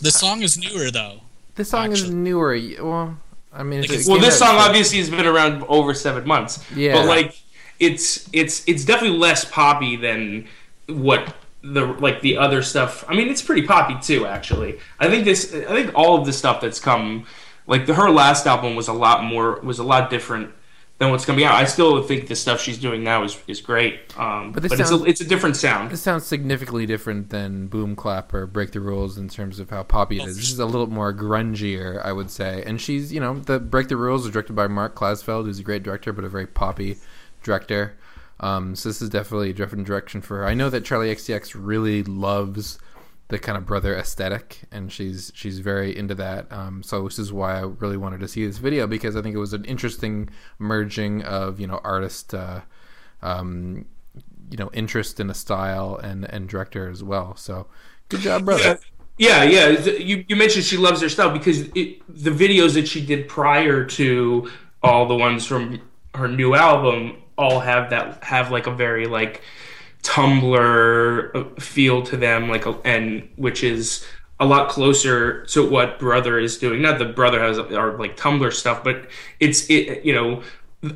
[0.00, 1.20] the song is newer though
[1.54, 2.08] the song actually.
[2.08, 3.18] is newer well
[3.54, 6.64] I mean, like well, this song obviously has been around over seven months.
[6.74, 7.40] Yeah, but like,
[7.78, 10.48] it's it's it's definitely less poppy than
[10.88, 13.04] what the like the other stuff.
[13.08, 14.26] I mean, it's pretty poppy too.
[14.26, 15.54] Actually, I think this.
[15.54, 17.26] I think all of the stuff that's come,
[17.66, 20.52] like the, her last album was a lot more was a lot different
[20.98, 21.54] than what's coming out.
[21.54, 24.16] I still think the stuff she's doing now is is great.
[24.18, 25.90] Um, but, but sounds, it's a it's a different sound.
[25.90, 29.82] This sounds significantly different than Boom Clap or Break the Rules in terms of how
[29.82, 30.36] poppy it is.
[30.36, 32.62] This is a little more grungier, I would say.
[32.64, 35.64] And she's you know the Break the Rules is directed by Marc Klasfeld, who's a
[35.64, 36.96] great director, but a very poppy
[37.42, 37.96] director.
[38.40, 40.46] Um, so this is definitely a different direction for her.
[40.46, 42.78] I know that Charli XCX really loves
[43.28, 46.50] the kind of brother aesthetic, and she's she's very into that.
[46.52, 49.34] Um, so this is why I really wanted to see this video because I think
[49.34, 52.60] it was an interesting merging of you know artist, uh,
[53.22, 53.86] um,
[54.50, 57.34] you know interest in a style and and director as well.
[57.36, 57.66] So
[58.08, 58.78] good job, brother.
[59.16, 59.68] Yeah, yeah.
[59.68, 63.84] You you mentioned she loves her style because it, the videos that she did prior
[63.84, 64.50] to
[64.82, 65.80] all the ones from
[66.14, 69.42] her new album all have that have like a very like
[70.04, 74.06] Tumblr uh, feel to them, like, and which is
[74.38, 76.82] a lot closer to what Brother is doing.
[76.82, 79.08] Not that Brother has our like Tumblr stuff, but
[79.40, 80.04] it's it.
[80.04, 80.42] You know,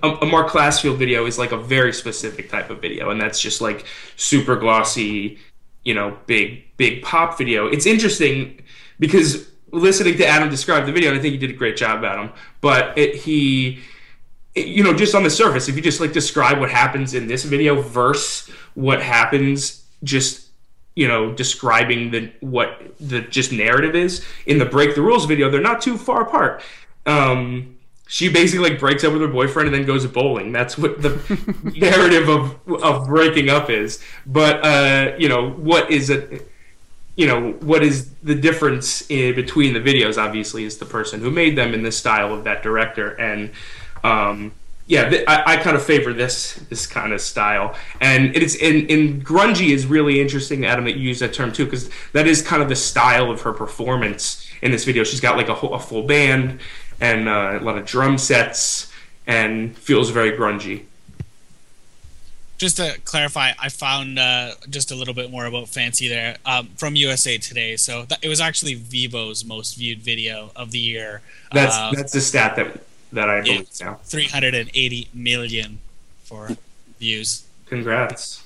[0.03, 3.41] a, a Marc Klasfeld video is like a very specific type of video, and that's
[3.41, 3.87] just like
[4.17, 5.39] super glossy.
[5.85, 7.67] You know, big big pop video.
[7.67, 8.61] It's interesting
[9.01, 12.05] because listening to Adam describe the video, and I think he did a great job,
[12.05, 12.31] Adam.
[12.61, 13.81] But it, he
[14.67, 17.45] you know, just on the surface, if you just like describe what happens in this
[17.45, 20.47] video versus what happens just
[20.95, 24.25] you know describing the what the just narrative is.
[24.47, 26.63] In the break the rules video they're not too far apart.
[27.05, 27.77] Um
[28.07, 30.53] she basically like breaks up with her boyfriend and then goes bowling.
[30.53, 31.11] That's what the
[31.77, 34.01] narrative of of breaking up is.
[34.25, 36.49] But uh you know what is it
[37.17, 41.33] you know what is the difference in between the videos obviously is the person who
[41.33, 43.11] made them in the style of that director.
[43.15, 43.51] And
[44.05, 44.53] um,
[44.89, 48.87] yeah, th- I, I, kind of favor this this kind of style, and it's in,
[48.87, 52.41] in grungy is really interesting, Adam, that you use that term too, because that is
[52.41, 55.05] kind of the style of her performance in this video.
[55.05, 56.61] She's got like a, whole, a full band
[57.03, 58.91] and uh, a lot of drum sets,
[59.27, 60.85] and feels very grungy.
[62.57, 66.71] just to clarify, I found uh, just a little bit more about Fancy there um,
[66.77, 67.77] from USA Today.
[67.77, 71.21] So th- it was actually Vevo's most viewed video of the year.
[71.53, 73.95] That's Uh, that's the stat that that I yeah, believe now.
[74.05, 75.79] 380 million
[76.25, 76.51] for
[76.99, 77.47] views.
[77.67, 78.45] Congrats.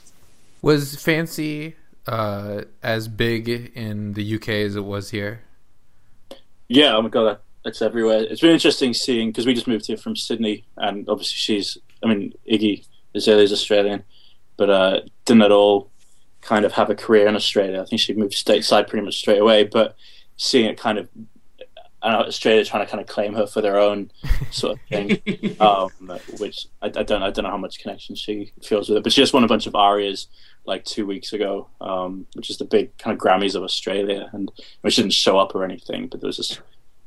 [0.60, 5.42] Was Fancy uh, as big in the UK as it was here?
[6.68, 8.22] Yeah, oh my god, that's everywhere.
[8.22, 12.08] It's been interesting seeing because we just moved here from Sydney, and obviously she's, I
[12.08, 14.04] mean, Iggy Azalea is Australian,
[14.56, 15.90] but uh, didn't at all
[16.40, 17.80] kind of have a career in Australia.
[17.80, 19.64] I think she moved stateside pretty much straight away.
[19.64, 19.96] But
[20.36, 21.08] seeing it kind of,
[22.02, 24.10] I don't know, Australia trying to kind of claim her for their own
[24.50, 25.90] sort of thing, um,
[26.38, 29.04] which I, I don't, I don't know how much connection she feels with it.
[29.04, 30.26] But she just won a bunch of ARIAs
[30.64, 34.50] like two weeks ago, um, which is the big kind of Grammys of Australia, and
[34.80, 36.08] which didn't show up or anything.
[36.08, 36.58] But there was this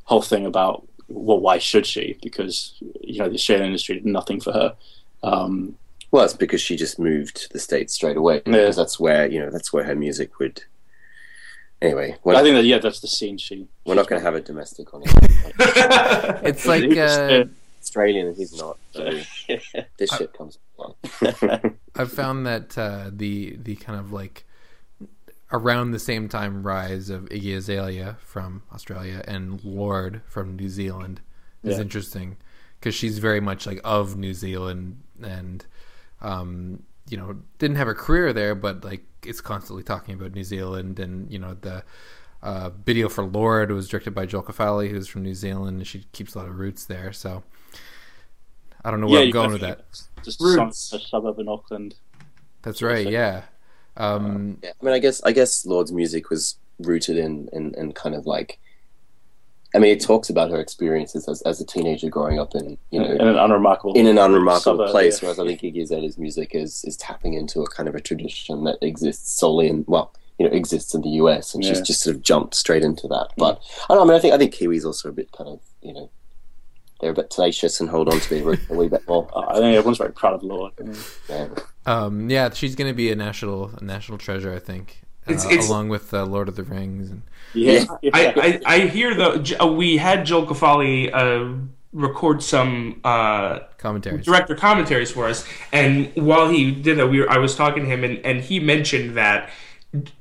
[0.06, 2.18] whole thing about well, why should she?
[2.22, 4.76] Because you know the Australian industry did nothing for her.
[5.24, 5.78] Um,
[6.12, 8.36] Well, it's because she just moved to the states straight away.
[8.46, 8.52] Yeah.
[8.54, 10.64] Because that's where you know that's where her music would.
[11.86, 13.68] Anyway, I think that yeah, that's the scene she.
[13.86, 15.12] we're not going to have a domestic on it.
[16.44, 17.46] It's like uh,
[17.82, 18.78] Australian and he's not.
[18.94, 19.04] So
[19.98, 20.96] this shit comes along.
[21.96, 24.46] I've found that uh, the the kind of like
[25.52, 31.22] around the same time rise of Iggy Azalea from Australia and Lorde from New Zealand
[31.64, 31.82] is Yeah.
[31.84, 32.38] interesting
[32.80, 35.66] because she's very much like of New Zealand and
[36.22, 40.43] um, you know didn't have a career there, but like it's constantly talking about New
[40.43, 41.84] Zealand and you know the.
[42.43, 46.06] Uh, video for Lorde was directed by Joel Kefali, who's from New Zealand, and she
[46.12, 47.12] keeps a lot of roots there.
[47.12, 47.41] So
[48.84, 49.86] I don't know where I'm going with that.
[50.24, 50.93] Just some, Roots.
[50.93, 51.95] a suburb in Auckland.
[52.62, 53.10] That's right.
[53.10, 53.43] Yeah.
[53.97, 57.93] Um, yeah, I mean, I guess I guess Lorde's music was rooted in in, in
[57.93, 58.60] kind of like.
[59.76, 63.00] I mean, it talks about her experiences as, as a teenager growing up in you
[63.00, 65.22] know in an unremarkable in an unremarkable suburb, place.
[65.22, 65.28] yeah.
[65.28, 68.64] Whereas I think Iggy Azalea's music is is tapping into a kind of a tradition
[68.64, 72.16] that exists solely in well, you know, exists in the US, and she's just sort
[72.16, 73.30] of jumped straight into that.
[73.38, 74.04] But I don't know.
[74.04, 76.10] I mean, I think I think Kiwi's also a bit kind of you know
[77.02, 79.30] they're a bit tenacious and hold on to their roots a wee bit more.
[79.36, 80.74] I think everyone's very proud of Lorde.
[81.30, 81.48] Yeah.
[81.86, 85.68] Um, yeah, she's going to be a national a national treasure, I think, It's- it's-
[85.70, 87.10] along with uh, Lord of the Rings.
[87.10, 87.22] And
[87.54, 91.58] yeah, I, I, I hear though uh, we had Joel Kefali uh,
[91.94, 94.26] record some uh, commentaries.
[94.26, 97.90] director commentaries for us, and while he did that, we were, I was talking to
[97.90, 99.50] him, and, and he mentioned that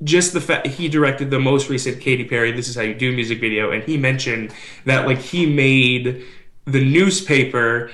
[0.05, 3.13] just the fact he directed the most recent Katy Perry "This Is How You Do"
[3.13, 4.53] music video, and he mentioned
[4.85, 6.25] that like he made
[6.67, 7.91] the newspaper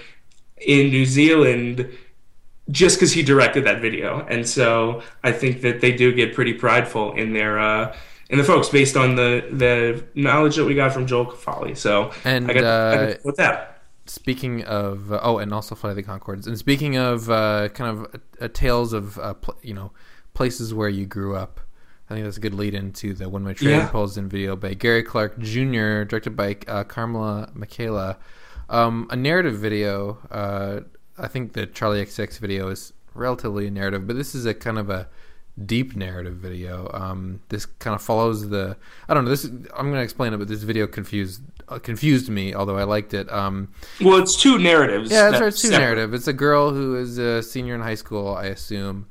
[0.58, 1.88] in New Zealand
[2.70, 6.54] just because he directed that video, and so I think that they do get pretty
[6.54, 7.58] prideful in their.
[7.58, 7.96] Uh,
[8.28, 12.12] in the folks, based on the the knowledge that we got from Joel Kefali, so
[12.24, 13.82] And, I got, I uh, got with that.
[14.06, 16.46] Speaking of, uh, oh, and also Flight of the Conchords.
[16.46, 19.92] And speaking of uh, kind of uh, tales of, uh, pl- you know,
[20.32, 21.60] places where you grew up,
[22.08, 23.88] I think that's a good lead into the When My Train Yeah.
[23.88, 28.18] Pulls in video by Gary Clark Jr., directed by uh, Carmela Michaela.
[28.68, 30.18] Um, a narrative video.
[30.30, 30.80] Uh,
[31.20, 34.88] I think the Charli XX video is relatively narrative, but this is a kind of
[34.90, 35.08] a
[35.66, 36.90] deep narrative video.
[36.94, 38.76] Um, this kind of follows the.
[39.08, 39.30] I don't know.
[39.30, 42.54] This I'm going to explain it, but this video confused uh, confused me.
[42.54, 43.30] Although I liked it.
[43.30, 43.68] Um,
[44.00, 45.10] Well, it's two narratives.
[45.10, 45.48] yeah, that's right.
[45.48, 45.84] It's two separate.
[45.84, 46.14] narrative.
[46.14, 49.06] It's a girl who is a senior in high school, I assume,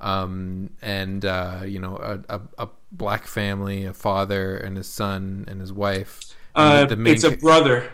[0.00, 5.44] um, and uh, you know, a, a, a black family, a father and his son
[5.48, 6.20] and his wife.
[6.54, 7.90] Uh, the- the main it's a brother.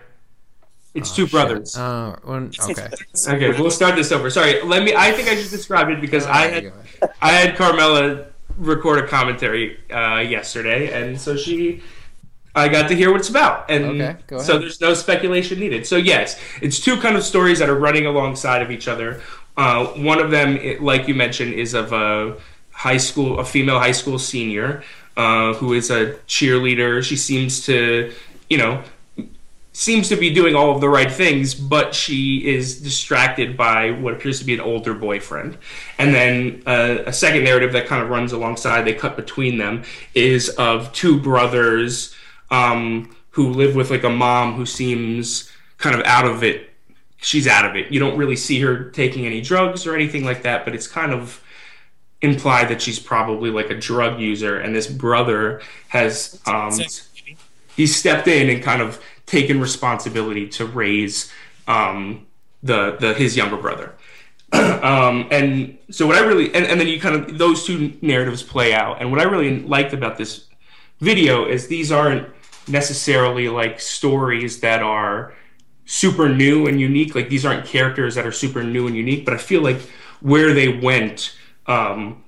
[0.94, 1.32] It's two shit.
[1.32, 1.76] brothers.
[1.76, 2.88] Oh, well, okay.
[3.28, 4.30] Okay, we'll start this over.
[4.30, 4.94] Sorry, let me.
[4.94, 7.10] I think I just described it because I Oh, had God.
[7.22, 8.26] I had Carmela
[8.56, 11.82] record a commentary uh, yesterday, and so she.
[12.52, 15.86] I got to hear what it's about, and Okay, go so there's no speculation needed.
[15.86, 19.22] So yes, it's two kind of stories that are running alongside of each other.
[19.56, 22.36] Uh, one of them, like you mentioned, is of a
[22.72, 24.82] high school, a female high school senior
[25.16, 27.04] uh, who is a cheerleader.
[27.04, 28.12] She seems to,
[28.48, 28.82] you know,
[29.72, 34.14] seems to be doing all of the right things, but she is distracted by what
[34.14, 35.56] appears to be an older boyfriend.
[35.98, 39.84] And then uh, a second narrative that kind of runs alongside, they cut between them,
[40.14, 42.14] is of two brothers
[42.50, 46.70] um, who live with like a mom who seems kind of out of it.
[47.18, 47.92] She's out of it.
[47.92, 51.12] You don't really see her taking any drugs or anything like that, but it's kind
[51.12, 51.44] of
[52.22, 54.58] implied that she's probably like a drug user.
[54.58, 56.72] And this brother has um,
[57.76, 59.00] he stepped in and kind of
[59.30, 61.32] taken responsibility to raise
[61.68, 62.26] um,
[62.62, 63.94] the the his younger brother.
[64.52, 68.42] um, and so what I really and, and then you kind of those two narratives
[68.42, 69.00] play out.
[69.00, 70.46] And what I really liked about this
[70.98, 72.28] video is these aren't
[72.68, 75.32] necessarily like stories that are
[75.86, 77.14] super new and unique.
[77.14, 79.80] Like these aren't characters that are super new and unique, but I feel like
[80.20, 82.24] where they went um,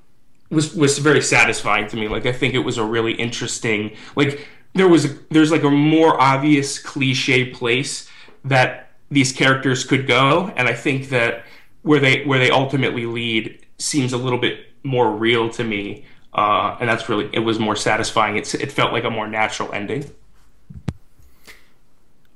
[0.50, 2.06] was was very satisfying to me.
[2.06, 6.20] Like I think it was a really interesting like there was there's like a more
[6.20, 8.08] obvious cliche place
[8.44, 11.44] that these characters could go, and I think that
[11.82, 16.76] where they where they ultimately lead seems a little bit more real to me, uh,
[16.80, 18.36] and that's really it was more satisfying.
[18.36, 20.10] It's it felt like a more natural ending.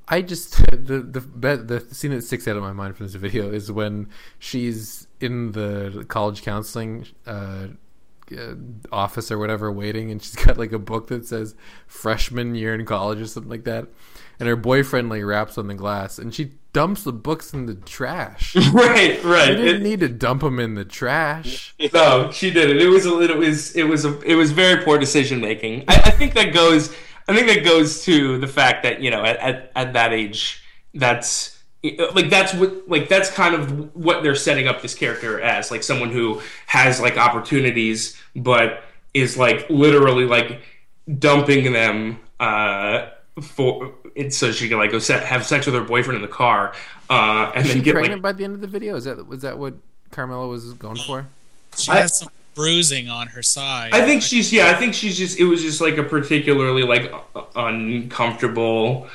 [0.08, 1.20] I just the the
[1.56, 4.08] the scene that sticks out of my mind from this video is when
[4.38, 7.68] she's in the college counseling uh,
[8.36, 8.54] Uh,
[8.90, 11.54] office or whatever, waiting, and she's got like a book that says
[11.86, 13.86] freshman year in college or something like that,
[14.40, 17.74] and her boyfriend like raps on the glass, and she dumps the books in the
[17.76, 18.56] trash.
[18.72, 19.46] right, right.
[19.50, 21.74] She didn't It- need to dump them in the trash.
[21.94, 22.78] No, she didn't.
[22.78, 23.36] It was a little.
[23.40, 23.76] It was.
[23.76, 24.20] It was a.
[24.22, 25.84] It was very poor decision making.
[25.86, 26.92] I, I think that goes.
[27.28, 30.62] I think that goes to the fact that you know at, at, at that age,
[30.94, 31.55] that's
[32.14, 35.82] like that's what like that's kind of what they're setting up this character as like
[35.82, 38.82] someone who has like opportunities but
[39.14, 40.60] is like literally like
[41.18, 43.08] dumping them uh
[43.40, 46.28] for it so she can like go set, have sex with her boyfriend in the
[46.28, 46.74] car
[47.10, 48.96] uh and Is then she get pregnant like by the end of the video?
[48.96, 49.74] Is that was that what
[50.10, 51.26] Carmela was going for?
[51.76, 53.92] She I- has some bruising on her side.
[53.92, 54.70] I think she's yeah.
[54.70, 55.38] I think she's just.
[55.38, 57.12] It was just like a particularly like
[57.54, 59.08] uncomfortable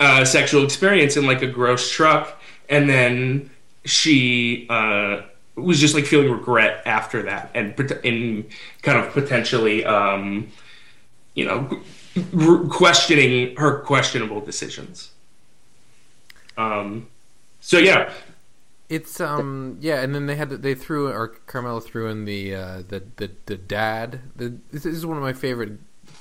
[0.00, 3.50] uh, sexual experience in like a gross truck, and then
[3.84, 5.22] she uh,
[5.56, 8.46] was just like feeling regret after that, and and
[8.82, 10.48] kind of potentially, um,
[11.34, 11.82] you know,
[12.38, 15.12] r- questioning her questionable decisions.
[16.56, 17.08] Um.
[17.60, 18.12] So yeah,
[18.88, 22.82] It's um yeah, and then they had they threw or Carmela threw in the uh,
[22.86, 24.20] the, the the dad.
[24.36, 25.78] The, this is one of my favorite,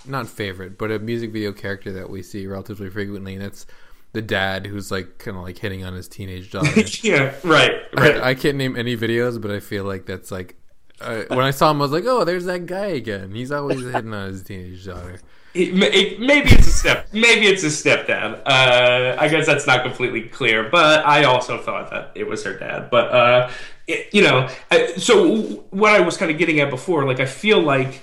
[0.07, 3.65] not favorite, but a music video character that we see relatively frequently, and it's
[4.13, 6.81] the dad who's like kind of like hitting on his teenage daughter.
[7.01, 8.17] yeah, right, right.
[8.17, 10.55] I, I can't name any videos, but I feel like that's like
[11.01, 13.31] uh, when I saw him, I was like, oh, there's that guy again.
[13.31, 15.19] He's always hitting on his teenage daughter.
[15.53, 17.07] It, it, maybe it's a step.
[17.13, 18.41] Maybe it's a stepdad.
[18.45, 22.57] Uh, I guess that's not completely clear, but I also thought that it was her
[22.57, 22.89] dad.
[22.89, 23.51] But uh,
[23.87, 27.25] it, you know, I, so what I was kind of getting at before, like I
[27.25, 28.01] feel like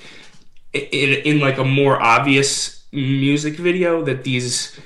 [0.73, 4.79] in, in like a more obvious music video that these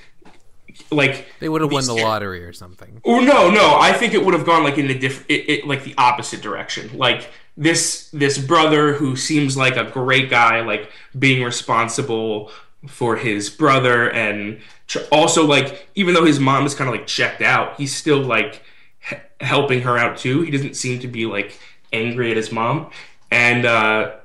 [0.91, 3.01] like They would have won the lottery or something.
[3.05, 3.77] Oh no, no!
[3.79, 6.97] I think it would have gone like in a different, like the opposite direction.
[6.97, 12.51] Like this, this brother who seems like a great guy, like being responsible
[12.89, 17.07] for his brother, and tr- also like even though his mom is kind of like
[17.07, 18.63] checked out, he's still like
[19.11, 20.43] h- helping her out too.
[20.43, 21.59] He doesn't seem to be like
[21.93, 22.91] angry at his mom,
[23.31, 24.17] and uh,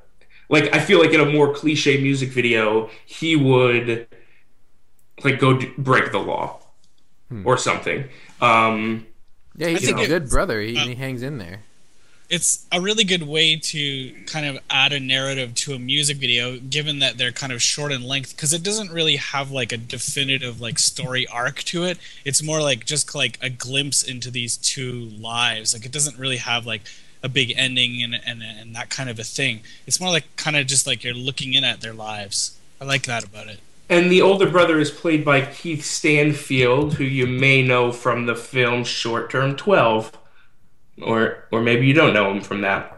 [0.50, 4.08] like I feel like in a more cliche music video, he would
[5.24, 6.60] like go d- break the law
[7.46, 8.06] or something.
[8.42, 9.06] Um,
[9.56, 10.60] Yeah, he's a it- good brother.
[10.62, 11.60] He, uh, he hangs in there.
[12.30, 16.58] it's a really good way to kind of add a narrative to a music video
[16.60, 19.78] given that they're kind of short in length because it doesn't really have like a
[19.78, 24.58] definitive like story arc to it it's more like just like a glimpse into these
[24.58, 26.82] two lives like it doesn't really have like
[27.24, 30.56] a big ending and and, and that kind of a thing it's more like kind
[30.58, 33.60] of just like you're looking in at their lives i like that about it
[33.90, 38.36] And the older brother is played by Keith Stanfield, who you may know from the
[38.36, 40.16] film Short Term 12.
[41.02, 42.96] Or or maybe you don't know him from that.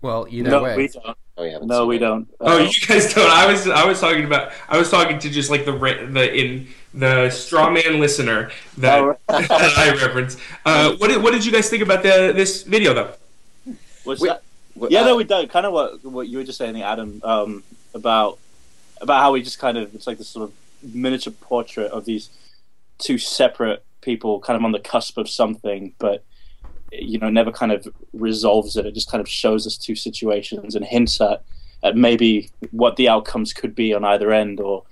[0.00, 1.16] Well, either No, way, we don't.
[1.36, 1.98] Oh, you haven't No, we it.
[1.98, 2.28] don't.
[2.40, 3.30] Oh, Uh, you guys don't.
[3.30, 6.68] I was I was talking about I was talking to just like the the in
[6.94, 9.18] the straw man listener that, Oh, right.
[9.28, 10.36] that I reference.
[10.64, 13.12] Uh, what did what did you guys think about the this video though?
[14.04, 14.42] what's we- that?
[14.76, 15.50] Well, Yeah, uh, no, we don't.
[15.50, 17.62] Kind of what what you were just saying, Adam, um,
[17.94, 18.38] about
[19.00, 22.28] about how we just kind of it's like this sort of miniature portrait of these
[22.98, 26.24] two separate people, kind of on the cusp of something, but
[26.92, 28.86] you know, never kind of resolves it.
[28.86, 31.42] It just kind of shows us two situations and hints at
[31.82, 34.82] at maybe what the outcomes could be on either end, or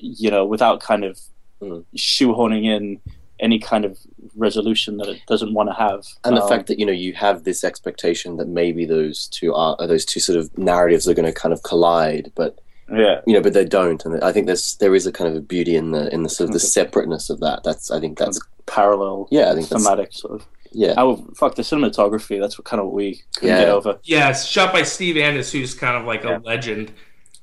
[0.00, 1.18] you know, without kind of
[1.62, 1.84] Mm.
[1.96, 3.00] shoehorning in
[3.40, 3.98] any kind of
[4.36, 6.04] resolution that it doesn't want to have.
[6.24, 9.54] and the Um, fact that you know you have this expectation that maybe those two
[9.54, 12.58] are those two sort of narratives are going to kind of collide, but
[12.92, 14.04] yeah, you know, but they don't.
[14.04, 16.28] And I think there's there is a kind of a beauty in the in the
[16.28, 17.64] sort of the separateness of that.
[17.64, 20.46] That's I think that's parallel, yeah, I think that's thematic sort of.
[20.72, 20.92] yeah.
[20.98, 22.38] Oh fuck the cinematography!
[22.38, 23.60] That's what kind of what we couldn't Yeah.
[23.64, 23.98] get over.
[24.04, 26.36] Yeah, it's shot by Steve Annis, who's kind of like Yeah.
[26.36, 26.92] a legend.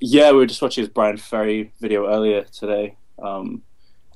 [0.06, 2.97] Yeah, we were just watching his Bryan Ferry video earlier today.
[3.24, 3.62] Um,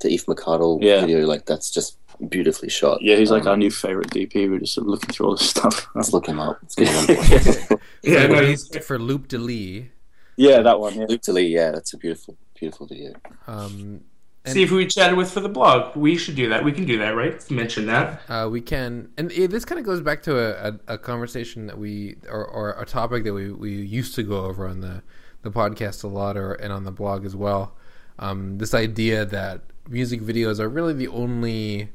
[0.01, 0.99] The Eve McCardle Yeah.
[1.01, 1.97] video, like that's just
[2.29, 3.01] beautifully shot.
[3.01, 4.49] yeah, he's like Um, our new favorite DP.
[4.49, 5.87] We're just sort of looking through all this stuff.
[5.95, 6.59] Let's look him up.
[6.61, 7.79] Let's get him on.
[8.03, 9.91] Yeah, no, he's for Loop de Lee.
[10.35, 10.93] yeah, that one.
[10.95, 11.05] Yeah.
[11.07, 11.47] de Lee.
[11.47, 13.13] yeah, that's a beautiful, beautiful video.
[13.47, 14.01] Um,
[14.45, 15.95] See if we chatted with for the blog.
[15.95, 16.63] We should do that.
[16.65, 17.49] We can do that, right?
[17.51, 18.21] Mention that.
[18.29, 21.67] Uh, we can, and it, this kind of goes back to a, a, a conversation
[21.67, 25.01] that we, or, or, a topic that we, we used to go over on the,
[25.47, 27.75] the podcast a lot, or and on the blog as well.
[28.19, 31.89] Um, this idea that music videos are really the only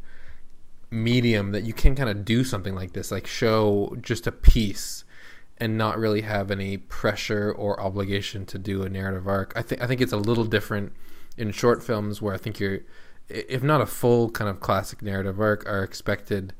[0.90, 5.04] medium that you can kind of do something like this, like show just a piece
[5.58, 9.52] and not really have any pressure or obligation to do a narrative arc.
[9.56, 10.92] I think I think it's a little different
[11.36, 12.80] in short films where I think you're,
[13.28, 16.52] if not a full kind of classic narrative arc, are expected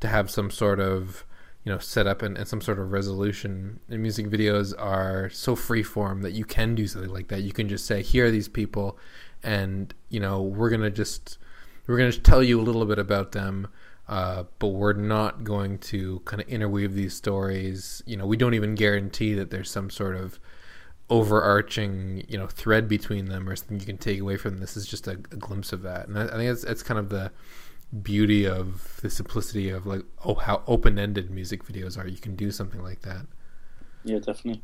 [0.00, 1.24] to have some sort of
[1.70, 3.80] know setup and, and some sort of resolution.
[3.88, 7.42] And music videos are so free form that you can do something like that.
[7.42, 8.98] You can just say, here are these people,
[9.42, 11.38] and you know we're gonna just
[11.86, 13.68] we're gonna tell you a little bit about them.
[14.08, 18.02] Uh, but we're not going to kind of interweave these stories.
[18.06, 20.40] You know, we don't even guarantee that there's some sort of
[21.10, 24.60] overarching you know thread between them or something you can take away from them.
[24.60, 27.00] this is just a, a glimpse of that and I, I think it's it's kind
[27.00, 27.32] of the
[28.02, 32.06] beauty of the simplicity of like oh how open-ended music videos are.
[32.06, 33.26] You can do something like that.
[34.04, 34.62] Yeah definitely.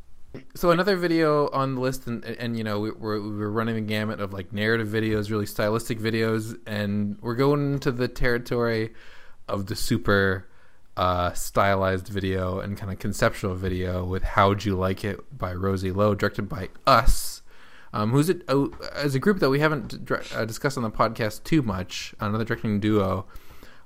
[0.55, 3.81] So another video on the list and, and you know we, we're, we're running the
[3.81, 8.93] gamut of like narrative videos really stylistic videos and we're going into the territory
[9.49, 10.47] of the super
[10.97, 15.93] uh, stylized video and kind of conceptual video with "How'd You Like It" by Rosie
[15.93, 17.36] Lowe, directed by us,
[17.97, 21.45] um, who's it, uh, as a group that we haven't uh, discussed on the podcast
[21.45, 22.15] too much.
[22.21, 23.25] Another directing duo,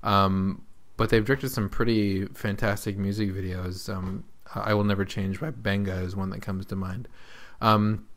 [0.02, 0.62] um,
[0.96, 3.88] but they've directed some pretty fantastic music videos.
[3.88, 7.06] Um, "I Will Never Change" by Benga is one that comes to mind.
[7.60, 8.08] Um,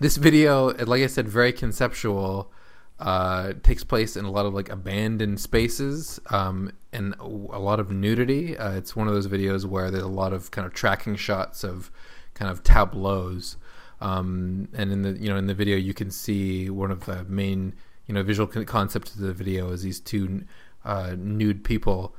[0.00, 2.50] this video, like I said, very conceptual
[2.98, 7.90] uh, takes place in a lot of like abandoned spaces um, and a lot of
[7.90, 8.56] nudity.
[8.56, 11.62] Uh, it's one of those videos where there's a lot of kind of tracking shots
[11.64, 11.90] of
[12.32, 13.58] kind of tableaus.
[14.04, 17.24] Um, and in the you know in the video you can see one of the
[17.24, 17.72] main
[18.06, 20.44] you know visual concepts of the video is these two
[20.84, 22.14] uh, nude people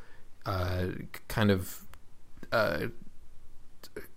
[0.48, 0.88] uh,
[1.28, 1.86] kind of
[2.52, 2.88] uh,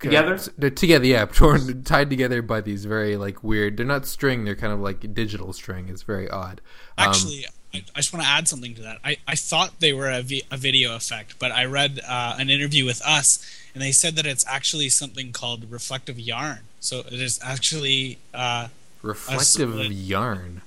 [0.01, 0.39] together?
[0.57, 4.57] they're together yeah torn tied together by these very like weird they're not string they're
[4.57, 6.63] kind of like digital string it's very odd.
[6.97, 7.45] Um, actually
[7.75, 10.23] I, I, just want to add something to that i, I thought they were a,
[10.23, 13.45] vi- a video effect but i read uh, an interview with us
[13.75, 18.69] and they said that it's actually something called reflective yarn so it is actually uh,
[19.03, 20.63] reflective yarn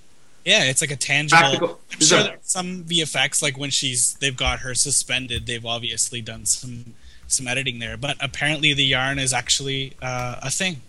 [0.45, 1.39] yeah, it's like a tangible.
[1.39, 1.79] Practical.
[1.93, 5.45] I'm sure some VFX, like when she's, they've got her suspended.
[5.45, 6.93] They've obviously done some
[7.27, 7.97] some editing there.
[7.97, 10.81] But apparently, the yarn is actually uh, a thing.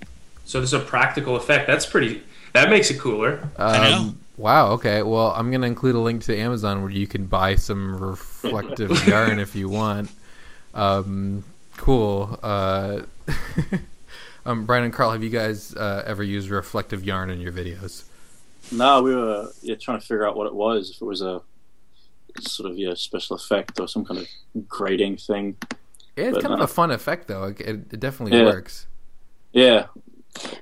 [0.44, 1.66] So there's a practical effect.
[1.66, 2.22] That's pretty.
[2.52, 3.40] That makes it cooler.
[3.56, 4.14] Um, I know.
[4.43, 4.72] Wow.
[4.72, 5.03] Okay.
[5.05, 9.38] Well, I'm gonna include a link to Amazon where you can buy some reflective yarn
[9.38, 10.11] if you want.
[10.74, 11.45] Um,
[11.76, 12.40] cool.
[12.43, 13.03] Uh,
[14.45, 18.03] um, Brian and Carl, have you guys uh, ever used reflective yarn in your videos?
[18.72, 20.90] No, we were yeah, trying to figure out what it was.
[20.90, 21.40] If it was a
[22.40, 25.57] sort of yeah special effect or some kind of grading thing.
[26.16, 27.45] Yeah, it's but kind of a fun effect, though.
[27.45, 28.47] It, it definitely yeah.
[28.47, 28.88] works.
[29.53, 29.86] Yeah.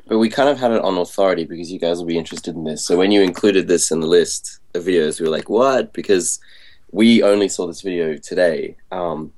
[0.06, 2.64] But we kind of had it on authority because you guys will be interested in
[2.64, 2.84] this.
[2.84, 6.40] So when you included this in the list of videos, we were like, "What?" Because
[6.90, 9.32] we only saw this video today, um,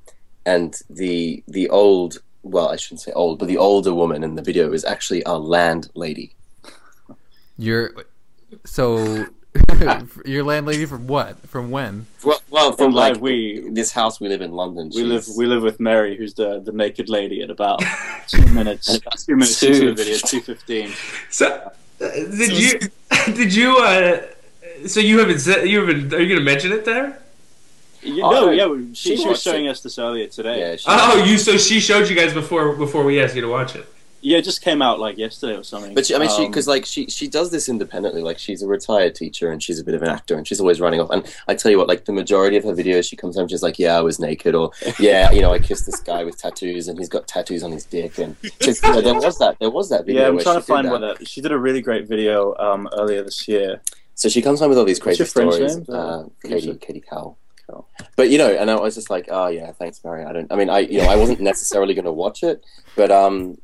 [0.46, 4.42] and the the old well, I shouldn't say old, but the older woman in the
[4.42, 6.34] video is actually our landlady.
[7.56, 7.92] You're
[8.64, 9.26] so
[10.24, 11.38] Your landlady from what?
[11.48, 12.06] From when?
[12.24, 14.90] Well, well from like we this house we live in London.
[14.94, 17.82] We live we live with Mary, who's the the naked lady, at about
[18.28, 18.98] two minutes.
[19.26, 19.66] two minutes two.
[19.68, 20.92] into the video, two fifteen.
[21.30, 22.80] So, uh, did you
[23.34, 24.22] did you uh?
[24.86, 26.14] So you haven't you haven't?
[26.14, 27.18] Are you going to mention it there?
[28.00, 29.70] You, oh, no, yeah, she, she, was showing it.
[29.70, 30.72] us this earlier today.
[30.72, 33.76] Yeah, oh, you so she showed you guys before before we asked you to watch
[33.76, 33.86] it.
[34.24, 35.94] Yeah, it just came out like yesterday or something.
[35.94, 38.22] But she, I mean, um, she because like she she does this independently.
[38.22, 40.80] Like she's a retired teacher and she's a bit of an actor and she's always
[40.80, 41.10] running off.
[41.10, 43.64] And I tell you what, like the majority of her videos, she comes home she's
[43.64, 44.70] like, "Yeah, I was naked," or
[45.00, 47.84] "Yeah, you know, I kissed this guy with tattoos and he's got tattoos on his
[47.84, 50.22] dick." And you know, there was that there was that video.
[50.22, 53.48] Yeah, I'm trying to find what she did a really great video um, earlier this
[53.48, 53.82] year.
[54.14, 55.88] So she comes home with all these crazy stories.
[55.88, 57.38] Uh, Katie Katie Cowell.
[58.16, 60.24] But you know, and I was just like, oh yeah, thanks, Mary.
[60.24, 60.50] I don't.
[60.52, 62.64] I mean, I you know, I wasn't necessarily going to watch it,
[62.96, 63.58] but um,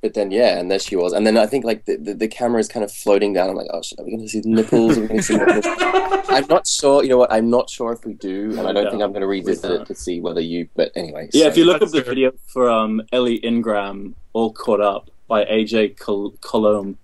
[0.00, 2.28] but then yeah, and there she was, and then I think like the, the, the
[2.28, 3.50] camera is kind of floating down.
[3.50, 4.96] I'm like, oh, shit, are we going to see the nipples?
[4.96, 5.64] Are we going to see nipples?
[6.28, 7.02] I'm not sure.
[7.02, 7.32] You know what?
[7.32, 9.86] I'm not sure if we do, and I don't think I'm going to revisit it
[9.86, 10.68] to see whether you.
[10.76, 11.44] But anyway, yeah.
[11.44, 11.48] So.
[11.48, 15.98] If you look up the video for um, Ellie Ingram, all caught up by AJ
[15.98, 16.96] Col- Colombe,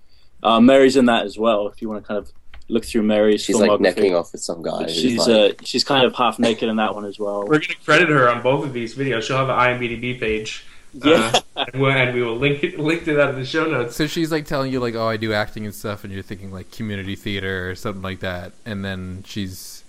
[0.45, 1.67] uh, Mary's in that as well.
[1.67, 2.31] If you want to kind of
[2.69, 4.87] look through Mary's, she's like necking off with some guy.
[4.87, 5.61] She's like...
[5.61, 7.41] uh, she's kind of half naked in that one as well.
[7.41, 9.23] We're going to credit her on both of these videos.
[9.23, 10.65] She'll have an IMDb page
[10.95, 11.41] Yeah.
[11.57, 13.97] Uh, and, we- and we will link it, link to that in the show notes.
[13.97, 16.53] So she's like telling you like, "Oh, I do acting and stuff," and you're thinking
[16.53, 19.83] like community theater or something like that, and then she's,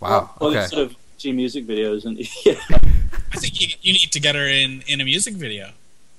[0.00, 2.54] wow, Well, okay, these sort of G music videos, and yeah,
[3.32, 5.70] I think you, you need to get her in in a music video.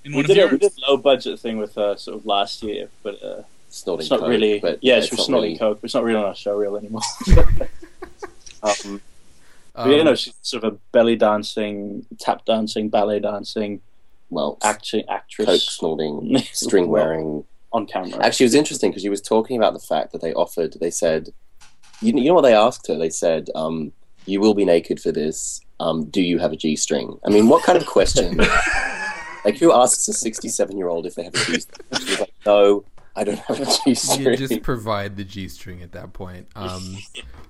[0.04, 2.18] In we one did of a we did a low budget thing with her sort
[2.18, 4.60] of last year, but uh, Snorting it's not coke, really.
[4.60, 5.82] but yeah, it's she was not snorting really- coke.
[5.82, 7.02] But it's not really on our show reel anymore.
[8.64, 9.02] um,
[9.74, 13.82] but yeah, Um, no, she's sort of a belly dancing, tap dancing, ballet dancing,
[14.30, 17.43] Well, acting actress coke snorting, string wearing.
[17.73, 18.23] on camera.
[18.23, 20.76] Actually, it was interesting because she was talking about the fact that they offered.
[20.80, 21.30] They said,
[22.01, 22.97] you, you know what they asked her?
[22.97, 23.91] They said, um,
[24.26, 25.61] "You will be naked for this.
[25.80, 28.38] Um, do you have a G string?" I mean, what kind of question?
[29.45, 31.86] like, who asks a sixty-seven-year-old if they have a G string?
[31.99, 32.84] She was like, "No,
[33.16, 36.47] I don't have a G you string." just provide the G string at that point.
[36.55, 36.97] Um,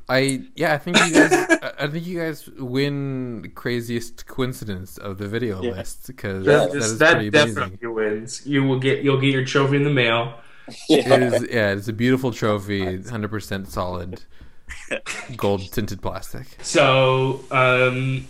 [0.07, 5.17] I yeah, I think you guys, I- I think you guys win craziest coincidence of
[5.17, 5.71] the video Yeah.
[5.71, 7.55] list because Yeah, that This- that pretty amazing.
[7.55, 8.45] definitely wins.
[8.45, 10.35] You will get you'll get your trophy in the mail.
[10.89, 14.21] It is, yeah, it's a beautiful trophy, hundred percent solid,
[15.37, 16.47] gold tinted plastic.
[16.63, 18.25] So, um,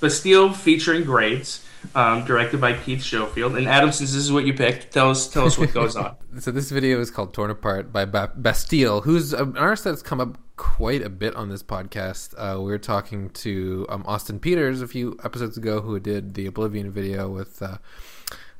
[0.00, 1.64] Bastille featuring Grades,
[1.94, 3.56] um, directed by Keith Schofield.
[3.56, 6.16] And Adam, since this is what you picked, tell us tell us what goes on.
[6.38, 10.18] So this video is called "Torn Apart" by ba- Bastille, who's an artist that's come
[10.18, 12.34] up quite a bit on this podcast.
[12.38, 16.46] Uh, we were talking to um, Austin Peters a few episodes ago, who did the
[16.46, 17.76] Oblivion video with uh,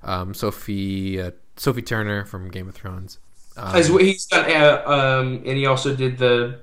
[0.02, 3.18] um, Sophie uh, Sophie Turner from Game of Thrones.
[3.56, 6.58] Um, As well, he's done, uh, um, and he also did the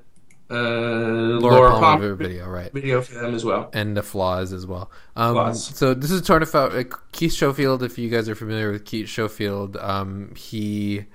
[0.52, 2.72] uh, Laura, Laura, Palmer, Palmer video, right?
[2.74, 3.70] video for them as well.
[3.74, 4.90] and the flaws as well.
[5.16, 5.78] Um, Flaws.
[5.78, 6.74] So this is Torn Apart.
[6.74, 7.84] Uh, Keith Schofield.
[7.84, 11.06] If you guys are familiar with Keith Schofield, um, he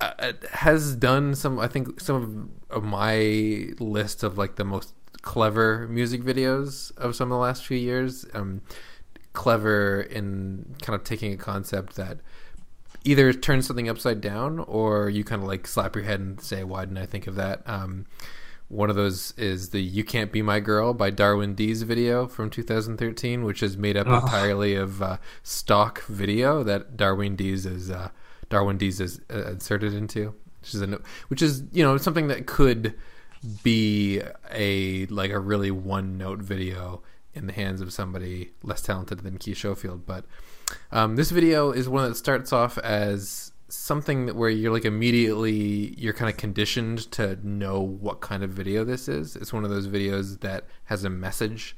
[0.00, 1.58] uh, uh, has done some.
[1.58, 7.14] I think some of, of my list of like the most clever music videos of
[7.14, 8.24] some of the last few years.
[8.32, 8.62] Um,
[9.32, 12.18] clever in kind of taking a concept that
[13.04, 16.64] either turn something upside down or you kind of like slap your head and say
[16.64, 18.06] why didn't i think of that um,
[18.68, 22.50] one of those is the you can't be my girl by Darwin Deez video from
[22.50, 24.20] 2013 which is made up Oh.
[24.20, 28.10] entirely of uh, stock video that Darwin Deez is uh,
[28.48, 32.46] Darwin Deez is uh, inserted into which is a, which is you know something that
[32.46, 32.94] could
[33.62, 34.20] be
[34.52, 39.38] a like a really one note video in the hands of somebody less talented than
[39.38, 40.04] Keith Schofield.
[40.04, 40.26] But
[40.92, 45.94] um, this video is one that starts off as something that where you're like immediately
[45.96, 49.36] you're kind of conditioned to know what kind of video this is.
[49.36, 51.76] It's one of those videos that has a message,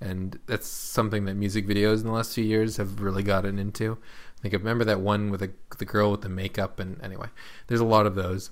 [0.00, 3.98] and that's something that music videos in the last few years have really gotten into.
[4.38, 7.28] I think I remember that one with the, the girl with the makeup, and anyway,
[7.66, 8.50] there's a lot of those.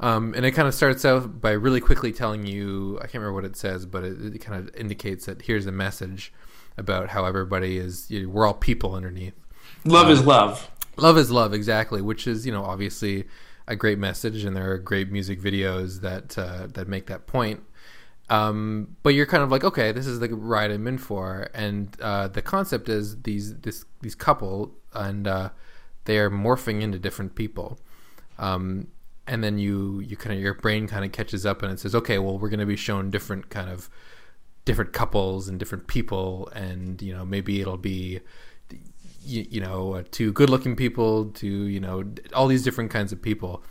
[0.00, 3.34] Um, and it kind of starts out by really quickly telling you I can't remember
[3.34, 6.32] what it says, but it, it kind of indicates that here's a message
[6.78, 9.34] about how everybody is you know, we're all people underneath.
[9.84, 10.70] Love is love.
[10.96, 13.24] Love is love, exactly, which is you know obviously
[13.66, 17.62] a great message, and there are great music videos that uh, that make that point.
[18.30, 21.96] Um, but you're kind of like, okay, this is the ride I'm in for, and
[22.00, 25.50] uh, the concept is these this these couple, and uh,
[26.04, 27.78] they are morphing into different people.
[28.38, 28.88] Um,
[29.26, 31.94] and then you you kind of your brain kind of catches up and it says,
[31.94, 33.90] okay, well, we're going to be shown different kind of
[34.68, 38.20] different couples and different people, and you know maybe it'll be
[39.24, 42.04] you, you know uh, two good looking people to you know
[42.34, 43.62] all these different kinds of people,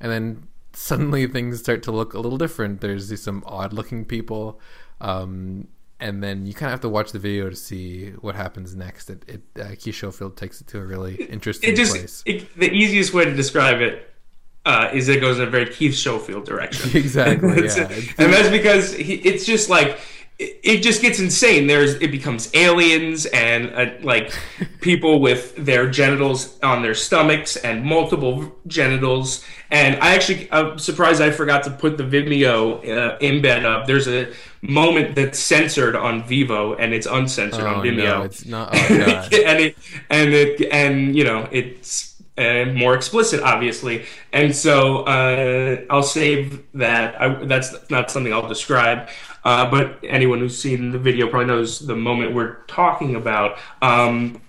[0.00, 2.80] and then suddenly things start to look a little different.
[2.80, 4.60] There's some odd looking people.
[5.00, 8.74] Um, and then you kind of have to watch the video to see what happens
[8.76, 9.08] next.
[9.08, 12.22] It, it uh, Keith Schofield takes it to a really interesting It just place.
[12.26, 13.94] it, the easiest way to describe it
[14.66, 16.90] uh, is it goes in a very Keith Schofield direction.
[17.02, 18.24] Exactly, That's- yeah.
[18.24, 19.98] and that's because he, it's just like
[20.38, 21.66] it, it just gets insane.
[21.66, 24.32] There's it becomes aliens and uh, like
[24.80, 29.44] people with their genitals on their stomachs and multiple genitals.
[29.70, 33.86] And I actually I'm surprised I forgot to put the Vimeo uh, embed up.
[33.86, 34.32] There's a
[34.62, 38.70] moment that's censored on Vevo and it's uncensored Oh on Vimeo no, it's not.
[38.74, 39.76] Oh and it
[40.10, 44.04] and it and you know it's uh, more explicit, obviously.
[44.32, 47.20] And so uh, I'll save that.
[47.20, 49.08] I, that's not something I'll describe.
[49.46, 53.56] Uh, but anyone who's seen the video probably knows the moment we're talking about.
[53.80, 54.42] Um,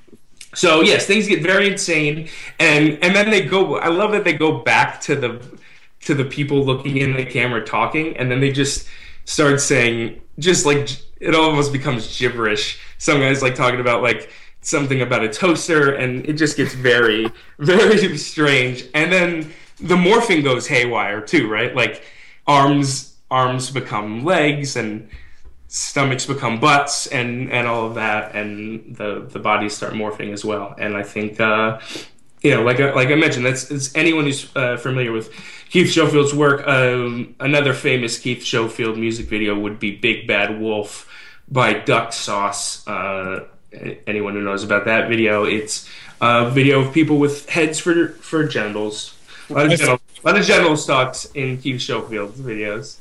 [0.55, 2.29] so yes, things get very insane,
[2.59, 3.77] and and then they go.
[3.77, 5.59] I love that they go back to the
[6.01, 8.87] to the people looking in the camera talking, and then they just
[9.25, 12.79] start saying just like it almost becomes gibberish.
[12.97, 17.31] Some guys like talking about like something about a toaster, and it just gets very
[17.59, 18.85] very strange.
[18.95, 21.75] And then the morphing goes haywire too, right?
[21.75, 22.03] Like
[22.47, 25.09] arms arms become legs, and
[25.67, 30.43] stomachs become butts and and all of that, and the the bodies start morphing as
[30.45, 30.75] well.
[30.77, 31.39] And I think.
[31.39, 31.79] Uh,
[32.41, 35.33] you know, like I, like I mentioned, that's, that's anyone who's uh, familiar with
[35.69, 36.67] Keith Schofield's work.
[36.67, 41.09] Um, another famous Keith Schofield music video would be "Big Bad Wolf"
[41.49, 42.87] by Duck Sauce.
[42.87, 43.47] Uh,
[44.05, 45.89] anyone who knows about that video, it's
[46.21, 49.15] a video of people with heads for for genitals.
[49.49, 52.97] A lot of, genitals, a lot of genital stocks in Keith Schofield's videos.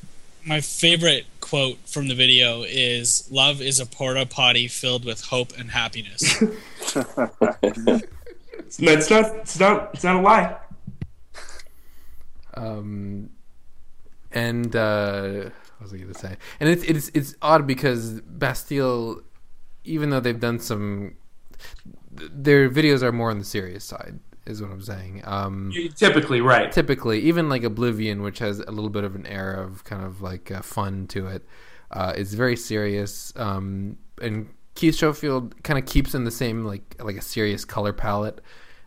[0.47, 5.52] My favorite quote from the video is "Love is a porta potty filled with hope
[5.59, 6.43] and happiness."
[8.78, 9.36] It's not.
[9.36, 9.90] It's not.
[9.94, 10.56] It's not a lie.
[12.55, 13.31] Um,
[14.32, 16.36] and uh, what was I going to say?
[16.59, 19.23] And it's it's it's odd because Bastille,
[19.85, 21.16] even though they've done some,
[22.10, 24.18] their videos are more on the serious side.
[24.47, 25.23] Is what I'm saying.
[25.24, 26.70] Um, Typically, right.
[26.70, 30.23] typically, even like Oblivion, which has a little bit of an air of kind of
[30.23, 31.44] like uh, fun to it,
[31.90, 33.32] uh, is very serious.
[33.35, 37.93] Um, and Keith Schofield kind of keeps in the same like like a serious color
[37.93, 38.40] palette,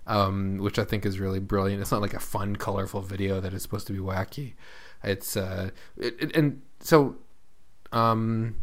[0.07, 1.81] um, which I think is really brilliant.
[1.81, 4.53] It's not like a fun, colorful video that is supposed to be wacky.
[5.03, 7.17] It's uh, it, it, and so,
[7.91, 8.55] um,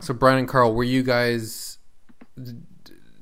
[0.00, 1.78] so Brian and Carl, were you guys?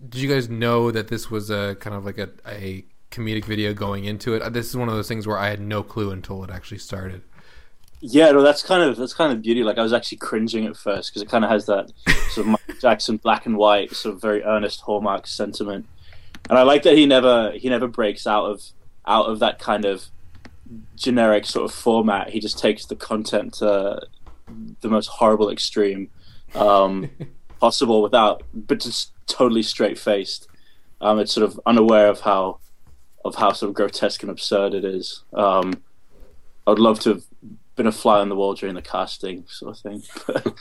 [0.08, 3.72] Did you guys know that this was a kind of like a, a comedic video
[3.72, 4.52] going into it?
[4.52, 7.22] This is one of those things where I had no clue until it actually started.
[8.00, 9.62] Yeah, no, that's kind of that's kind of beauty.
[9.62, 11.92] Like I was actually cringing at first because it kind of has that
[12.30, 15.86] sort of Michael Jackson black and white, sort of very earnest hallmark sentiment,
[16.50, 18.62] and I like that he never he never breaks out of
[19.06, 20.06] out of that kind of
[20.96, 22.30] generic sort of format.
[22.30, 24.00] He just takes the content to
[24.80, 26.10] the most horrible extreme
[26.56, 27.08] um,
[27.60, 30.46] possible without, but just totally straight faced.
[31.00, 32.58] Um, it's sort of unaware of how
[33.24, 35.22] of how sort of grotesque and absurd it is.
[35.32, 35.82] Um,
[36.66, 37.22] I would love to have
[37.76, 40.02] been a fly on the wall during the casting, sort of thing.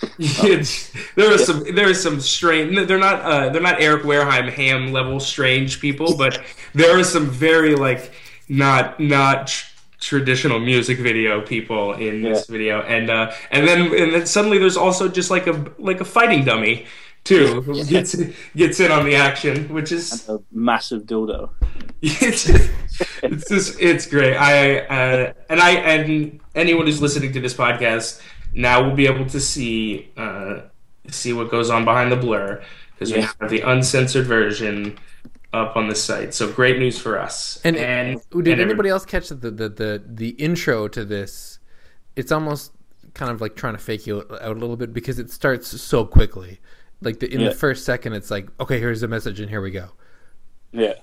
[0.45, 2.88] It's- there are some there are some strange.
[2.88, 6.41] They're not uh, they're not Eric Wareheim ham level strange people, but
[6.73, 8.11] there are some very like
[8.49, 9.65] not not tr-
[9.99, 14.77] traditional music video people in this video, and uh, and then and then suddenly there's
[14.77, 16.85] also just like a like a fighting dummy
[17.23, 18.15] too who gets
[18.56, 21.49] gets in on the action, which is a massive dildo.
[22.02, 22.49] it's,
[23.23, 24.35] it's just it's great.
[24.35, 28.22] I uh, and I and anyone who's listening to this podcast
[28.53, 30.61] now will be able to see uh,
[31.10, 34.98] see what goes on behind the blur because we have the uncensored version
[35.53, 36.34] up on the site.
[36.34, 37.60] So great news for us.
[37.64, 41.60] And, and did and anybody else catch the, the the the intro to this?
[42.15, 42.73] It's almost
[43.14, 46.06] kind of like trying to fake you out a little bit because it starts so
[46.06, 46.60] quickly.
[47.02, 47.49] Like the, in Yeah.
[47.49, 49.90] the first second, it's like, okay, here's the message, and here we go.
[50.72, 50.94] Yeah.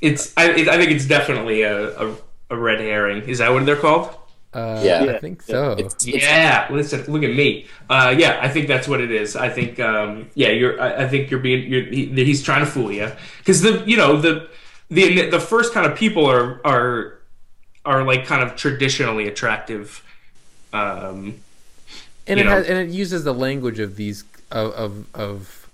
[0.00, 2.16] It's I, it, I think it's definitely a, a
[2.50, 3.22] a red herring.
[3.28, 4.14] Is that what they're called?
[4.52, 5.04] Uh, Yeah.
[5.04, 5.72] I think so.
[5.78, 7.66] It's, it's, Yeah, listen, look at me.
[7.88, 9.34] Uh, yeah, I think that's what it is.
[9.36, 10.78] I think, um, yeah, you're.
[10.80, 11.70] I, I think you're being.
[11.70, 14.48] You're, he, he's trying to fool you because the, you know, the,
[14.90, 17.18] the the first kind of people are are
[17.86, 20.04] are like kind of traditionally attractive.
[20.74, 21.36] Um,
[22.26, 22.50] and it know.
[22.50, 24.22] has, and it uses the language of these
[24.52, 25.68] of, of of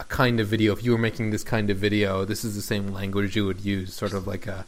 [0.00, 0.72] a kind of video.
[0.72, 3.60] If you were making this kind of video, this is the same language you would
[3.60, 4.66] use, sort of like a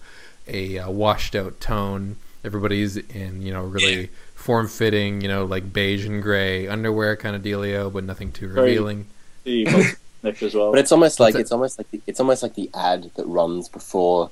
[0.49, 2.17] a, uh washed out tone.
[2.45, 7.35] Everybody's in you know really form fitting, you know, like beige and gray underwear kind
[7.35, 9.07] of dealio, but nothing too Very- revealing.
[10.23, 10.73] The as well.
[10.73, 13.27] but it's almost like What's it's almost like the, it's almost like the ad that
[13.27, 14.31] runs before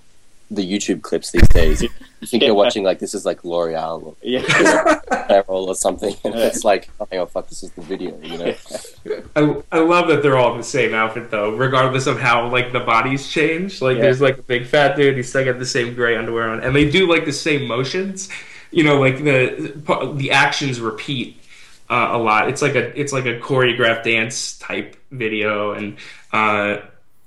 [0.50, 1.84] the YouTube clips these days.
[2.24, 2.46] You think Yeah.
[2.48, 4.40] you're watching like this is like L'Oreal or yeah.
[5.28, 8.54] Carol or something, and it's like, oh, fuck, this is the video, you know?
[9.36, 12.72] I, I love that they're all in the same outfit though, regardless of how like
[12.72, 13.82] the bodies change.
[13.82, 14.04] Like Yeah.
[14.04, 16.74] there's like a big fat dude, he's still got the same gray underwear on, and
[16.74, 18.30] they do like the same motions.
[18.70, 21.36] You know, like the the actions repeat
[21.90, 22.48] uh, a lot.
[22.48, 25.96] It's like a it's like a choreographed dance type video, and
[26.32, 26.78] uh,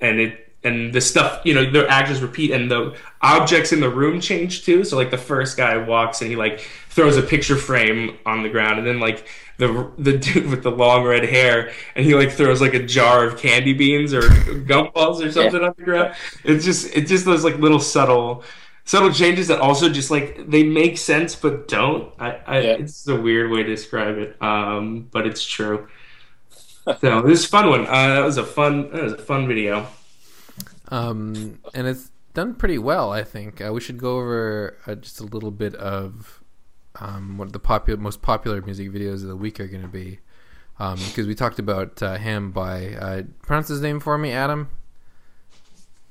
[0.01, 3.89] and it and the stuff you know the actions repeat, and the objects in the
[3.89, 4.83] room change too.
[4.83, 8.49] So like the first guy walks and he like throws a picture frame on the
[8.49, 9.27] ground, and then like
[9.57, 13.25] the the dude with the long red hair, and he like throws like a jar
[13.25, 14.21] of candy beans or
[14.69, 16.09] gumballs or something on the ground.
[16.43, 18.43] It's just it's just those like little subtle
[18.85, 22.13] subtle changes that also just like they make sense but don't.
[22.19, 22.77] I, I Yeah.
[22.79, 25.87] it's a weird way to describe it, um, but it's true.
[27.01, 27.81] So this is a fun one.
[27.87, 29.87] Uh, that was a fun that was a fun video.
[30.89, 33.61] Um, and it's done pretty well, I think.
[33.61, 36.41] Uh, we should go over uh, just a little bit of
[36.99, 40.19] um, what the popular, most popular music videos of the week are going to be.
[40.79, 44.69] Um, because we talked about uh, him by uh, pronounce his name for me, Adam,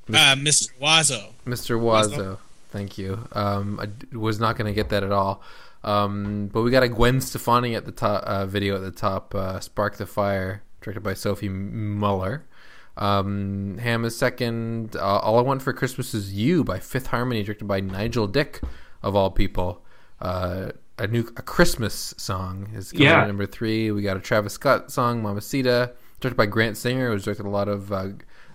[0.09, 0.71] Uh, Mr.
[0.81, 1.33] Oizo.
[1.47, 1.81] Mr.
[1.81, 2.39] Oizo.
[2.71, 3.29] Thank you.
[3.33, 5.41] Um, I d- was not going to get that at all.
[5.85, 9.35] Um, but we got a Gwen Stefani at the top uh, video at the top.
[9.37, 12.45] Uh, Spark the Fire, directed by Sophie Muller.
[12.97, 14.97] Um, Ham is second.
[14.97, 18.61] Uh, all I Want for Christmas Is You by Fifth Harmony, directed by Nigel Dick,
[19.03, 19.85] of all people.
[20.21, 23.21] Uh, a new a Christmas song is coming Yeah.
[23.23, 23.91] at number three.
[23.91, 27.69] We got a Travis Scott song, Mamacita, directed by Grant Singer, who's directed a lot
[27.69, 28.09] of uh,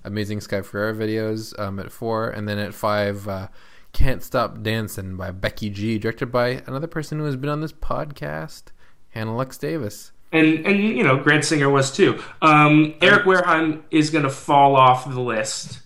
[0.04, 1.58] amazing Sky Ferreira videos.
[1.60, 3.48] Um, at four, and then at five, uh,
[3.94, 7.74] Can't Stop Dancing by Becky G, directed by another person who has been on this
[7.74, 8.64] podcast,
[9.10, 10.12] Hannah Lux Davis.
[10.32, 12.22] And and you know Grant Singer was too.
[12.42, 15.80] Um, Eric Wareheim is going to fall off the list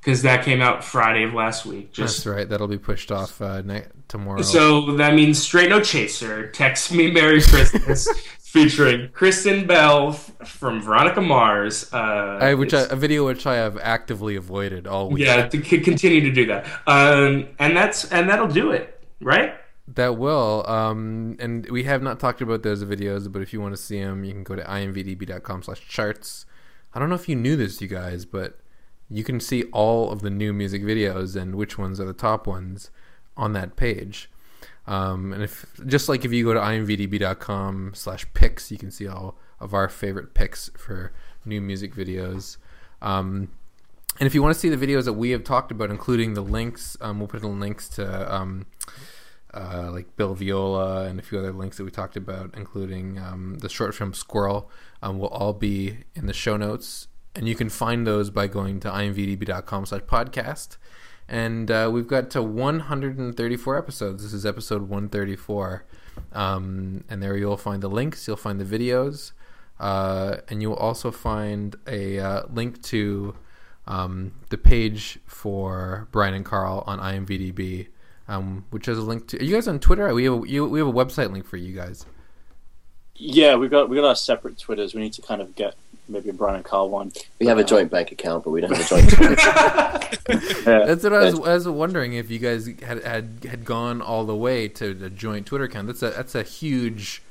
[0.00, 1.94] because that came out Friday of last week.
[1.94, 2.48] That's Just right.
[2.48, 4.42] That'll be pushed off uh, ne- tomorrow.
[4.42, 8.06] so that means Straight No Chaser, Text Me Merry Christmas,
[8.40, 11.90] featuring Kristen Bell from Veronica Mars.
[11.92, 11.96] Uh,
[12.40, 15.24] I, which I, a video which I have actively avoided all week.
[15.24, 16.66] yeah, to c- continue to do that.
[16.86, 19.54] Um, and that's and that'll do it, right?
[19.86, 20.64] That will.
[20.66, 24.00] Um, and we have not talked about those videos, but if you want to see
[24.00, 26.46] them, you can go to imvdb.com slash charts.
[26.94, 28.58] I don't know if you knew this, you guys, but
[29.10, 32.46] you can see all of the new music videos and which ones are the top
[32.46, 32.90] ones
[33.36, 34.30] on that page.
[34.86, 39.06] Um, and if just like if you go to imvdb.com slash picks, you can see
[39.06, 41.12] all of our favorite picks for
[41.44, 42.56] new music videos.
[43.02, 43.50] Um,
[44.20, 46.42] and if you want to see the videos that we have talked about, including the
[46.42, 48.66] links, um, we'll put in links to um,
[49.54, 53.58] uh, like Bill Viola and a few other links that we talked about, including um,
[53.60, 54.70] the short film Squirrel,
[55.02, 57.08] um, will all be in the show notes.
[57.34, 60.76] And you can find those by going to imvdb.com slash podcast.
[61.28, 64.22] And uh, we've got to 134 episodes.
[64.22, 65.84] This is episode 134.
[66.32, 69.32] Um, and there you'll find the links, you'll find the videos,
[69.80, 73.34] uh, and you'll also find a uh, link to
[73.86, 77.88] um, the page for Brian and Carl on IMVDB,
[78.28, 79.40] um, which has a link to.
[79.40, 80.12] Are you guys on Twitter?
[80.14, 82.06] We have a, you, we have a website link for you guys.
[83.16, 84.94] Yeah, we've got we got our separate Twitters.
[84.94, 85.74] We need to kind of get
[86.08, 87.12] maybe a Brian and Carl one.
[87.38, 89.40] We have a joint bank account, but we don't have a joint.
[90.26, 90.86] Yeah.
[90.86, 94.24] That's what I was, I was wondering if you guys had, had had gone all
[94.24, 95.86] the way to the joint Twitter account.
[95.86, 97.22] That's a that's a huge.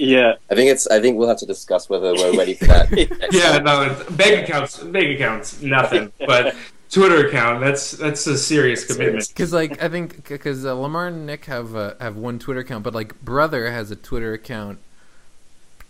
[0.00, 0.34] yeah.
[0.50, 0.88] I think it's.
[0.88, 2.90] I think we'll have to discuss whether we're ready for that.
[3.32, 6.12] Yeah, no, bank accounts, bank accounts, nothing.
[6.26, 6.56] But
[6.90, 9.28] Twitter account, that's that's a serious commitment.
[9.28, 12.82] Because like I think because uh, Lamar and Nik have uh, have one Twitter account,
[12.82, 14.80] but like brother has a Twitter account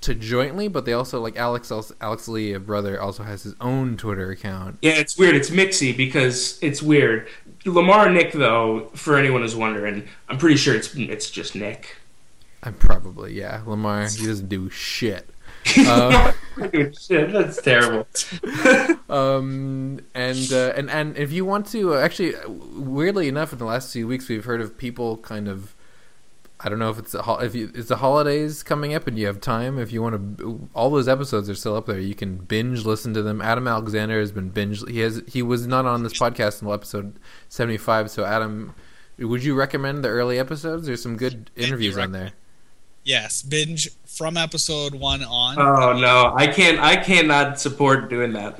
[0.02, 3.54] to jointly, but they also like Alex also, Alex Lee, a brother, also has his
[3.60, 4.78] own Twitter account.
[4.82, 5.34] Yeah, it's weird.
[5.34, 7.28] It's mixy because it's weird.
[7.64, 11.96] Lamar Nik, though, for anyone who's wondering, I'm pretty sure it's it's just Nik.
[12.62, 13.62] I'm probably yeah.
[13.66, 15.28] Lamar he doesn't do shit.
[15.88, 16.32] Um,
[16.98, 18.06] Shit, that's terrible.
[19.08, 23.58] um, and uh, and and if you want to, uh, actually, uh, weirdly enough, in
[23.58, 25.74] the last few weeks, we've heard of people kind of.
[26.62, 29.18] I don't know if it's a hol- if you, it's the holidays coming up and
[29.18, 29.78] you have time.
[29.78, 31.98] If you want to, all those episodes are still up there.
[31.98, 33.40] You can binge listen to them.
[33.40, 34.86] Adam Alexander has been binge.
[34.86, 37.18] He has he was not on this podcast until episode
[37.48, 38.10] seventy five.
[38.10, 38.74] So Adam,
[39.18, 40.86] would you recommend the early episodes?
[40.86, 42.32] There's some good interviews on there.
[43.02, 45.58] Yes, binge from episode one on.
[45.58, 46.78] Oh no, I can't.
[46.78, 48.56] I cannot support doing that.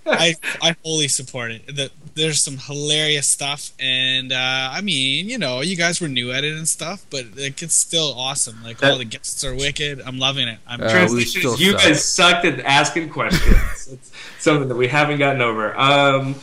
[0.06, 1.66] I I fully support it.
[1.66, 6.32] The, there's some hilarious stuff, and uh, I mean, you know, you guys were new
[6.32, 8.62] at it and stuff, but like, it's still awesome.
[8.64, 10.00] Like all the guests are wicked.
[10.00, 10.58] I'm loving it.
[10.66, 11.80] I'm Uh, we still you suck.
[11.82, 13.88] guys sucked at asking questions.
[13.92, 14.10] it's
[14.40, 15.78] something that we haven't gotten over.
[15.78, 16.34] Um,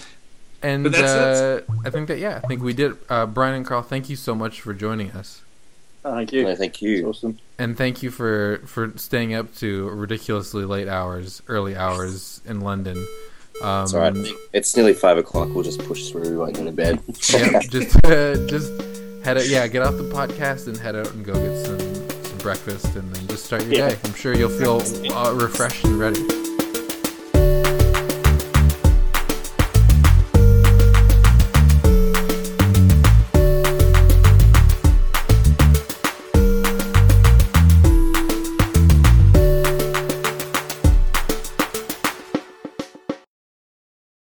[0.61, 2.93] And But that's- uh, I think that yeah, I think we did.
[3.09, 5.41] Uh, Brian and Carl, thank you so much for joining us.
[6.03, 6.43] Thank you.
[6.43, 7.07] No, thank It's you.
[7.09, 7.38] awesome.
[7.57, 12.97] And thank you for, for staying up to ridiculously late hours, early hours in London.
[13.61, 14.15] Um, It's all right.
[14.53, 15.49] It's nearly five o'clock.
[15.53, 16.43] We'll just push through.
[16.45, 17.01] I go to bed.
[17.34, 18.71] Yeah, just uh, just
[19.26, 19.47] head out.
[19.49, 21.80] Yeah, get off the podcast and head out and go get some,
[22.23, 23.89] some breakfast, and then just start your Yeah.
[23.89, 23.97] day.
[24.05, 24.81] I'm sure you'll feel
[25.13, 26.21] uh, refreshed and ready.